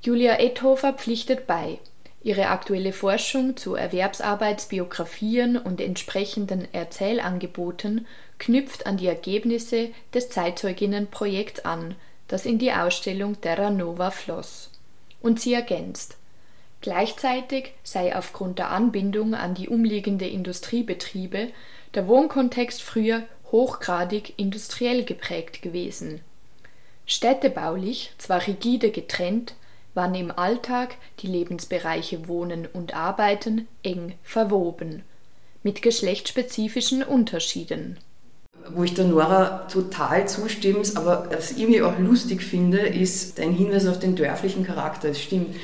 Julia 0.00 0.38
Ethofer 0.38 0.92
pflichtet 0.92 1.48
bei. 1.48 1.80
Ihre 2.24 2.48
aktuelle 2.48 2.92
Forschung 2.92 3.56
zu 3.56 3.74
Erwerbsarbeitsbiografien 3.74 5.56
und 5.56 5.80
entsprechenden 5.80 6.72
Erzählangeboten 6.72 8.06
knüpft 8.38 8.86
an 8.86 8.96
die 8.96 9.08
Ergebnisse 9.08 9.90
des 10.14 10.30
Zeitzeuginnenprojekts 10.30 11.64
an, 11.64 11.96
das 12.28 12.46
in 12.46 12.58
die 12.58 12.72
Ausstellung 12.72 13.40
Terra 13.40 13.70
Nova 13.70 14.10
floss. 14.10 14.70
Und 15.20 15.40
sie 15.40 15.54
ergänzt. 15.54 16.16
Gleichzeitig 16.80 17.74
sei 17.82 18.14
aufgrund 18.16 18.58
der 18.58 18.70
Anbindung 18.70 19.34
an 19.34 19.54
die 19.54 19.68
umliegende 19.68 20.26
Industriebetriebe 20.26 21.48
der 21.94 22.08
Wohnkontext 22.08 22.82
früher 22.82 23.22
hochgradig 23.50 24.34
industriell 24.36 25.04
geprägt 25.04 25.62
gewesen. 25.62 26.20
Städtebaulich 27.06 28.12
zwar 28.18 28.46
rigide 28.46 28.90
getrennt, 28.90 29.54
waren 29.94 30.14
im 30.14 30.30
Alltag 30.30 30.96
die 31.20 31.26
Lebensbereiche 31.26 32.28
Wohnen 32.28 32.66
und 32.72 32.94
Arbeiten 32.94 33.68
eng 33.82 34.14
verwoben, 34.22 35.02
mit 35.62 35.82
geschlechtsspezifischen 35.82 37.02
Unterschieden. 37.02 37.98
Wo 38.70 38.84
ich 38.84 38.94
der 38.94 39.06
Nora 39.06 39.66
total 39.68 40.28
zustimme, 40.28 40.82
aber 40.94 41.28
was 41.30 41.52
ich 41.52 41.58
irgendwie 41.60 41.82
auch 41.82 41.98
lustig 41.98 42.42
finde, 42.42 42.78
ist 42.78 43.38
dein 43.38 43.52
Hinweis 43.52 43.86
auf 43.86 43.98
den 43.98 44.14
dörflichen 44.14 44.64
Charakter. 44.64 45.08
Es 45.08 45.20
stimmt. 45.20 45.56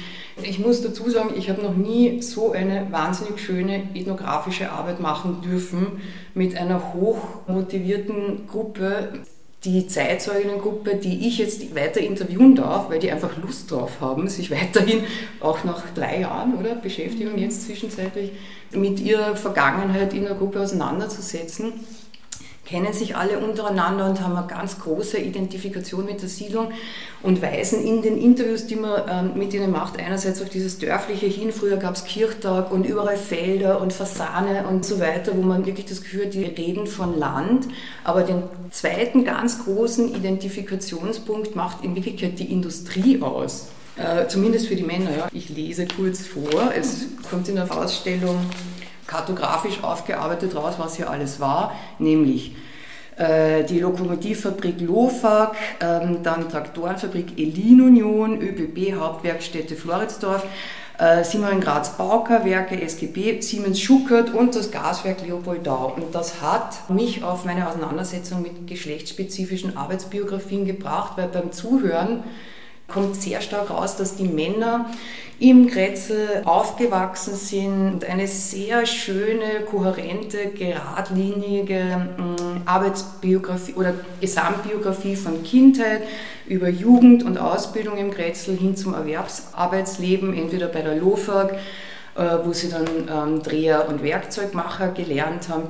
Ich 0.43 0.59
muss 0.59 0.83
dazu 0.83 1.11
sagen, 1.11 1.35
ich 1.37 1.51
habe 1.51 1.63
noch 1.63 1.75
nie 1.75 2.23
so 2.23 2.53
eine 2.53 2.91
wahnsinnig 2.93 3.41
schöne 3.41 3.95
ethnografische 3.95 4.71
Arbeit 4.71 5.01
machen 5.01 5.43
dürfen 5.43 6.01
mit 6.35 6.57
einer 6.57 6.95
hochmotivierten 6.95 8.47
Gruppe. 8.47 9.13
Die 9.65 9.89
Zeitzeuginnengruppe, 9.89 10.97
die 10.97 11.27
ich 11.27 11.39
jetzt 11.39 11.75
weiter 11.75 12.01
interviewen 12.01 12.55
darf, 12.55 12.91
weil 12.91 13.01
die 13.01 13.11
einfach 13.11 13.37
Lust 13.39 13.71
drauf 13.71 14.01
haben, 14.01 14.29
sich 14.29 14.51
weiterhin, 14.53 15.05
auch 15.41 15.65
nach 15.65 15.83
drei 15.95 16.21
Jahren 16.21 16.55
oder 16.55 16.77
Beschäftigung 16.77 17.37
jetzt 17.39 17.67
zwischenzeitlich, 17.67 18.33
mit 18.71 19.01
ihrer 19.01 19.35
Vergangenheit 19.35 20.13
in 20.13 20.25
der 20.25 20.35
Gruppe 20.35 20.61
auseinanderzusetzen 20.61 21.73
kennen 22.69 22.93
sich 22.93 23.17
alle 23.17 23.39
untereinander 23.39 24.09
und 24.09 24.21
haben 24.21 24.37
eine 24.37 24.47
ganz 24.47 24.79
große 24.79 25.17
Identifikation 25.17 26.05
mit 26.05 26.21
der 26.21 26.29
Siedlung 26.29 26.69
und 27.23 27.41
weisen 27.41 27.83
in 27.83 28.03
den 28.03 28.19
Interviews, 28.19 28.67
die 28.67 28.77
man 28.77 29.03
ähm, 29.09 29.31
mit 29.39 29.55
ihnen 29.55 29.71
macht, 29.71 29.99
einerseits 29.99 30.43
auf 30.43 30.51
dieses 30.51 30.79
dörfliche 30.79 31.27
hin. 31.27 31.51
Früher 31.51 31.79
gab 31.79 31.95
es 31.95 32.05
Kirchtag 32.05 32.71
und 32.71 32.85
überall 32.85 33.17
Felder 33.17 33.81
und 33.81 33.95
Fasane 33.95 34.67
und 34.69 34.85
so 34.85 35.01
weiter, 35.01 35.35
wo 35.35 35.41
man 35.41 35.65
wirklich 35.65 35.87
das 35.87 36.03
Gefühl 36.03 36.27
hat, 36.27 36.35
die 36.35 36.45
reden 36.45 36.87
von 36.87 37.19
Land. 37.19 37.69
Aber 38.05 38.23
den 38.23 38.43
zweiten 38.71 39.25
ganz 39.25 39.65
großen 39.65 40.15
Identifikationspunkt 40.15 41.57
macht 41.57 41.83
in 41.83 41.95
Wirklichkeit 41.95 42.39
die 42.39 42.53
Industrie 42.53 43.23
aus. 43.23 43.69
Äh, 43.97 44.29
zumindest 44.29 44.69
für 44.69 44.77
die 44.77 44.85
Männer. 44.85 45.11
Ja. 45.11 45.29
Ich 45.33 45.49
lese 45.49 45.87
kurz 45.87 46.27
vor. 46.27 46.71
Es 46.77 47.07
kommt 47.31 47.49
in 47.49 47.57
der 47.57 47.75
Ausstellung 47.75 48.39
kartografisch 49.09 49.83
aufgearbeitet 49.83 50.55
raus, 50.55 50.75
was 50.79 50.95
hier 50.95 51.11
alles 51.11 51.41
war, 51.41 51.73
nämlich 51.99 52.55
äh, 53.17 53.65
die 53.65 53.81
Lokomotivfabrik 53.81 54.81
Lofag, 54.81 55.57
ähm, 55.81 56.23
dann 56.23 56.49
Traktorenfabrik 56.49 57.37
Elin 57.37 57.81
Union, 57.81 58.41
ÖBB 58.41 58.95
Hauptwerkstätte 58.95 59.75
Floridsdorf, 59.75 60.47
äh, 60.99 61.25
Simon 61.25 61.61
Graz 61.61 61.97
Baukerwerke, 61.97 62.81
SGB, 62.81 63.41
Siemens 63.41 63.81
Schuckert 63.81 64.33
und 64.33 64.55
das 64.55 64.71
Gaswerk 64.71 65.27
Leopoldau. 65.27 65.95
Und 65.97 66.15
das 66.15 66.41
hat 66.41 66.91
mich 66.91 67.25
auf 67.25 67.45
meine 67.45 67.69
Auseinandersetzung 67.69 68.43
mit 68.43 68.67
geschlechtsspezifischen 68.69 69.77
Arbeitsbiografien 69.77 70.65
gebracht, 70.65 71.15
weil 71.17 71.29
beim 71.29 71.51
Zuhören 71.51 72.23
kommt 72.89 73.17
sehr 73.17 73.41
stark 73.43 73.71
raus, 73.71 73.97
dass 73.97 74.17
die 74.17 74.29
Männer 74.29 74.91
im 75.39 75.69
Grätzl 75.69 76.43
aufgewachsen 76.45 77.37
sind 77.37 77.93
und 77.93 78.05
eine 78.05 78.27
sehr 78.27 78.87
schöne, 78.87 79.61
kohärente, 79.71 80.49
geradlinige 80.49 82.09
mm, 82.17 82.63
Arbeitsbiografie 82.65 83.75
oder 83.75 83.95
Gesamtbiografie 84.21 85.15
von 85.15 85.45
Kindheit 85.45 86.03
über 86.49 86.69
Jugend 86.69 87.23
und 87.23 87.39
Ausbildung 87.39 87.99
im 87.99 88.11
Grätzl 88.11 88.57
hin 88.57 88.75
zum 88.77 88.95
Erwerbsarbeitsleben, 88.95 90.35
entweder 90.35 90.67
bei 90.67 90.81
der 90.81 90.97
LOFAG, 90.97 91.53
äh, 92.17 92.39
wo 92.45 92.53
sie 92.53 92.71
dann 92.71 92.87
ähm, 93.09 93.43
Dreher 93.43 93.89
und 93.89 94.03
Werkzeugmacher 94.03 94.89
gelernt 94.89 95.49
haben, 95.49 95.69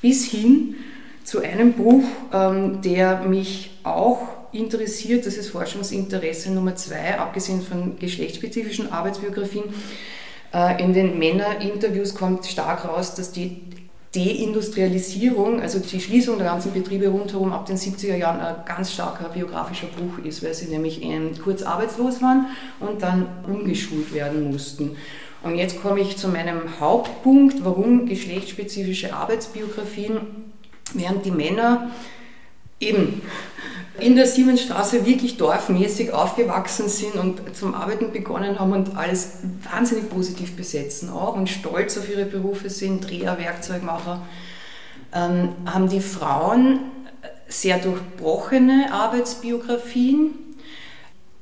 bis 0.00 0.24
hin 0.24 0.76
zu 1.24 1.40
einem 1.40 1.74
Buch, 1.74 2.04
ähm, 2.32 2.80
der 2.80 3.20
mich 3.22 3.78
auch 3.82 4.39
interessiert, 4.52 5.26
das 5.26 5.36
ist 5.36 5.50
Forschungsinteresse 5.50 6.50
Nummer 6.50 6.76
zwei, 6.76 7.18
abgesehen 7.18 7.62
von 7.62 7.98
geschlechtsspezifischen 7.98 8.92
Arbeitsbiografien, 8.92 9.64
Äh, 10.52 10.82
in 10.82 10.92
den 10.92 11.18
Männerinterviews 11.18 12.14
kommt 12.14 12.46
stark 12.46 12.84
raus, 12.84 13.14
dass 13.14 13.32
die 13.32 13.62
Deindustrialisierung, 14.14 15.60
also 15.60 15.78
die 15.78 16.00
Schließung 16.00 16.38
der 16.38 16.48
ganzen 16.48 16.72
Betriebe 16.72 17.06
rundherum 17.08 17.52
ab 17.52 17.66
den 17.66 17.76
70er 17.76 18.16
Jahren 18.16 18.40
ein 18.40 18.56
ganz 18.66 18.92
starker 18.92 19.28
biografischer 19.28 19.86
Bruch 19.86 20.24
ist, 20.24 20.42
weil 20.42 20.52
sie 20.52 20.66
nämlich 20.66 21.00
kurz 21.44 21.62
arbeitslos 21.62 22.20
waren 22.20 22.46
und 22.80 23.02
dann 23.02 23.28
umgeschult 23.46 24.12
werden 24.12 24.50
mussten. 24.50 24.96
Und 25.44 25.54
jetzt 25.54 25.80
komme 25.80 26.00
ich 26.00 26.16
zu 26.16 26.26
meinem 26.26 26.80
Hauptpunkt, 26.80 27.64
warum 27.64 28.06
geschlechtsspezifische 28.06 29.14
Arbeitsbiografien, 29.14 30.18
während 30.92 31.24
die 31.24 31.30
Männer 31.30 31.92
eben 32.80 33.22
in 34.00 34.16
der 34.16 34.26
Siemensstraße 34.26 35.06
wirklich 35.06 35.36
dorfmäßig 35.36 36.12
aufgewachsen 36.12 36.88
sind 36.88 37.14
und 37.14 37.56
zum 37.56 37.74
Arbeiten 37.74 38.12
begonnen 38.12 38.58
haben 38.58 38.72
und 38.72 38.96
alles 38.96 39.38
wahnsinnig 39.70 40.08
positiv 40.10 40.56
besetzen 40.56 41.10
auch 41.10 41.36
und 41.36 41.48
stolz 41.48 41.96
auf 41.98 42.08
ihre 42.08 42.24
Berufe 42.24 42.70
sind, 42.70 43.08
Dreher, 43.08 43.38
Werkzeugmacher, 43.38 44.22
ähm, 45.14 45.50
haben 45.66 45.88
die 45.88 46.00
Frauen 46.00 46.80
sehr 47.48 47.78
durchbrochene 47.78 48.92
Arbeitsbiografien. 48.92 50.30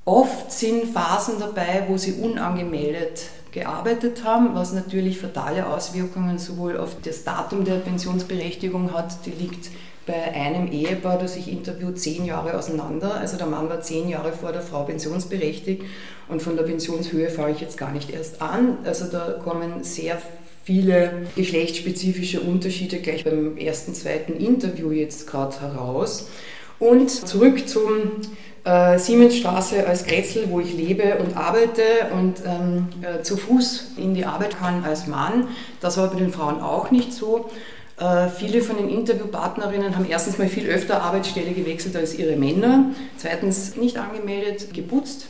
Oft 0.04 0.50
sind 0.50 0.92
Phasen 0.92 1.38
dabei, 1.38 1.84
wo 1.88 1.98
sie 1.98 2.14
unangemeldet 2.14 3.26
gearbeitet 3.52 4.24
haben, 4.24 4.54
was 4.54 4.72
natürlich 4.72 5.18
fatale 5.18 5.66
Auswirkungen 5.66 6.38
sowohl 6.38 6.76
auf 6.78 6.96
das 7.02 7.24
Datum 7.24 7.64
der 7.64 7.76
Pensionsberechtigung 7.76 8.92
hat, 8.92 9.26
die 9.26 9.30
liegt 9.30 9.70
bei 10.08 10.32
einem 10.32 10.72
Ehepaar, 10.72 11.18
das 11.18 11.36
ich 11.36 11.52
interviewt, 11.52 12.00
zehn 12.00 12.24
Jahre 12.24 12.58
auseinander. 12.58 13.14
Also 13.14 13.36
der 13.36 13.46
Mann 13.46 13.68
war 13.68 13.82
zehn 13.82 14.08
Jahre 14.08 14.32
vor 14.32 14.50
der 14.50 14.62
Frau 14.62 14.82
pensionsberechtigt 14.84 15.82
und 16.28 16.42
von 16.42 16.56
der 16.56 16.64
Pensionshöhe 16.64 17.28
fahre 17.28 17.52
ich 17.52 17.60
jetzt 17.60 17.76
gar 17.76 17.92
nicht 17.92 18.10
erst 18.10 18.40
an. 18.40 18.78
Also 18.84 19.04
da 19.04 19.38
kommen 19.44 19.84
sehr 19.84 20.20
viele 20.64 21.26
geschlechtsspezifische 21.36 22.40
Unterschiede 22.40 22.98
gleich 22.98 23.24
beim 23.24 23.58
ersten, 23.58 23.94
zweiten 23.94 24.32
Interview 24.32 24.90
jetzt 24.90 25.26
gerade 25.26 25.60
heraus. 25.60 26.28
Und 26.78 27.10
zurück 27.10 27.68
zum 27.68 28.22
äh, 28.64 28.98
Siemensstraße 28.98 29.86
als 29.86 30.04
Grätzl, 30.06 30.46
wo 30.48 30.60
ich 30.60 30.72
lebe 30.74 31.18
und 31.18 31.36
arbeite 31.36 31.82
und 32.14 32.42
ähm, 32.46 32.88
äh, 33.02 33.22
zu 33.22 33.36
Fuß 33.36 33.92
in 33.98 34.14
die 34.14 34.24
Arbeit 34.24 34.58
kann 34.58 34.84
als 34.84 35.06
Mann. 35.06 35.48
Das 35.80 35.98
war 35.98 36.08
bei 36.08 36.18
den 36.18 36.32
Frauen 36.32 36.60
auch 36.60 36.90
nicht 36.90 37.12
so. 37.12 37.50
Äh, 37.98 38.28
viele 38.28 38.62
von 38.62 38.76
den 38.76 38.88
Interviewpartnerinnen 38.88 39.96
haben 39.96 40.06
erstens 40.08 40.38
mal 40.38 40.48
viel 40.48 40.66
öfter 40.66 41.02
Arbeitsstelle 41.02 41.52
gewechselt 41.52 41.96
als 41.96 42.16
ihre 42.18 42.36
Männer. 42.36 42.94
Zweitens 43.16 43.76
nicht 43.76 43.98
angemeldet, 43.98 44.72
geputzt. 44.72 45.26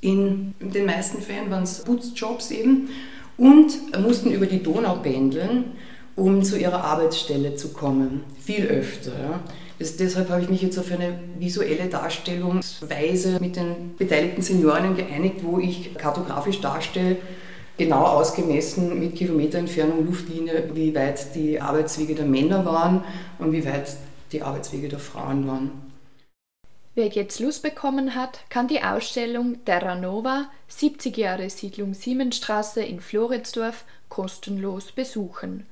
In 0.00 0.54
den 0.58 0.86
meisten 0.86 1.22
Fällen 1.22 1.50
waren 1.50 1.62
es 1.62 1.84
Putzjobs 1.84 2.50
eben. 2.50 2.88
Und 3.36 3.98
mussten 4.00 4.30
über 4.30 4.46
die 4.46 4.62
Donau 4.62 4.96
pendeln, 4.96 5.72
um 6.16 6.42
zu 6.42 6.58
ihrer 6.58 6.84
Arbeitsstelle 6.84 7.54
zu 7.54 7.68
kommen. 7.68 8.24
Viel 8.44 8.66
öfter. 8.66 9.40
Das, 9.78 9.96
deshalb 9.96 10.28
habe 10.30 10.42
ich 10.42 10.48
mich 10.48 10.62
jetzt 10.62 10.78
auf 10.78 10.92
eine 10.92 11.18
visuelle 11.38 11.88
Darstellungsweise 11.88 13.38
mit 13.40 13.56
den 13.56 13.96
beteiligten 13.96 14.42
Senioren 14.42 14.96
geeinigt, 14.96 15.36
wo 15.42 15.58
ich 15.58 15.94
kartografisch 15.94 16.60
darstelle, 16.60 17.16
genau 17.76 18.04
ausgemessen 18.04 18.98
mit 18.98 19.16
Kilometerentfernung 19.16 20.06
Luftlinie, 20.06 20.70
wie 20.74 20.94
weit 20.94 21.34
die 21.34 21.60
Arbeitswege 21.60 22.14
der 22.14 22.26
Männer 22.26 22.64
waren 22.64 23.04
und 23.38 23.52
wie 23.52 23.64
weit 23.64 23.96
die 24.32 24.42
Arbeitswege 24.42 24.88
der 24.88 24.98
Frauen 24.98 25.46
waren. 25.46 25.92
Wer 26.94 27.06
jetzt 27.08 27.40
Lust 27.40 27.62
bekommen 27.62 28.14
hat, 28.14 28.40
kann 28.50 28.68
die 28.68 28.82
Ausstellung 28.82 29.64
Terra 29.64 29.94
Nova 29.94 30.50
70 30.68 31.16
Jahre 31.16 31.48
Siedlung 31.48 31.94
Siemensstraße 31.94 32.82
in 32.82 33.00
Floridsdorf 33.00 33.84
kostenlos 34.10 34.92
besuchen. 34.92 35.66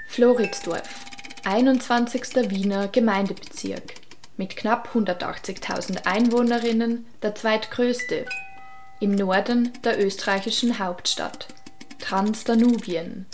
Floridsdorf, 0.09 1.05
21. 1.45 2.51
Wiener 2.51 2.89
Gemeindebezirk, 2.89 3.95
mit 4.37 4.57
knapp 4.57 4.91
180.000 4.95 6.07
Einwohnerinnen 6.07 7.07
der 7.23 7.35
zweitgrößte, 7.35 8.25
im 9.01 9.15
Norden 9.15 9.73
der 9.83 10.05
österreichischen 10.05 10.79
Hauptstadt, 10.79 11.49
Transdanubien, 11.99 13.27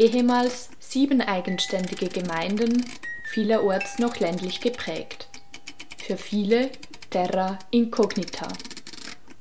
ehemals 0.00 0.70
sieben 0.78 1.20
eigenständige 1.20 2.08
Gemeinden, 2.08 2.86
vielerorts 3.32 3.98
noch 3.98 4.18
ländlich 4.18 4.62
geprägt. 4.62 5.28
Für 5.98 6.16
viele 6.16 6.70
Terra 7.10 7.58
Incognita. 7.70 8.48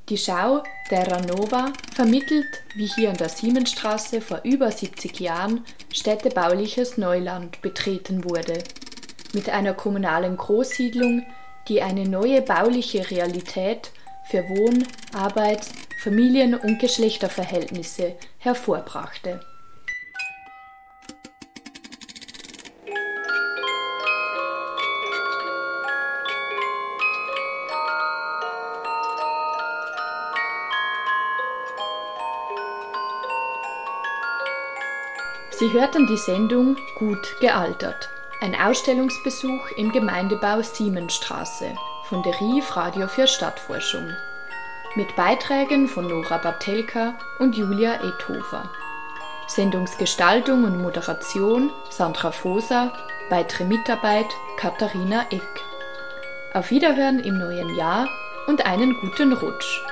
Die 0.09 0.17
Schau 0.17 0.63
Terra 0.89 1.21
Nova 1.21 1.71
vermittelt, 1.95 2.45
wie 2.75 2.87
hier 2.87 3.09
an 3.09 3.15
der 3.15 3.29
Siemensstraße 3.29 4.19
vor 4.19 4.41
über 4.43 4.69
70 4.69 5.19
Jahren, 5.21 5.63
städtebauliches 5.93 6.97
Neuland 6.97 7.61
betreten 7.61 8.25
wurde. 8.25 8.61
Mit 9.33 9.49
einer 9.49 9.73
kommunalen 9.73 10.35
Großsiedlung, 10.35 11.25
die 11.69 11.81
eine 11.81 12.03
neue 12.05 12.41
bauliche 12.41 13.09
Realität 13.09 13.91
für 14.29 14.43
Wohn-, 14.49 14.87
Arbeits-, 15.13 15.71
Familien- 16.03 16.55
und 16.55 16.79
Geschlechterverhältnisse 16.79 18.15
hervorbrachte. 18.39 19.39
Sie 35.69 35.79
hörten 35.79 36.07
die 36.07 36.17
Sendung 36.17 36.77
Gut 36.95 37.39
gealtert. 37.41 38.09
Ein 38.41 38.55
Ausstellungsbesuch 38.55 39.69
im 39.77 39.91
Gemeindebau 39.91 40.63
Siemensstraße 40.63 41.75
von 42.05 42.23
der 42.23 42.33
RIF 42.41 42.75
Radio 42.75 43.07
für 43.07 43.27
Stadtforschung. 43.27 44.09
Mit 44.95 45.15
Beiträgen 45.15 45.87
von 45.87 46.07
Nora 46.07 46.39
Batelka 46.39 47.13
und 47.37 47.55
Julia 47.55 47.99
Ethofer. 48.03 48.67
Sendungsgestaltung 49.47 50.63
und 50.63 50.81
Moderation 50.81 51.69
Sandra 51.91 52.31
Foser, 52.31 52.91
weitere 53.29 53.65
Mitarbeit 53.65 54.33
Katharina 54.57 55.27
Eck. 55.29 55.61
Auf 56.55 56.71
Wiederhören 56.71 57.19
im 57.19 57.37
neuen 57.37 57.75
Jahr 57.75 58.09
und 58.47 58.65
einen 58.65 58.99
guten 59.01 59.33
Rutsch. 59.33 59.83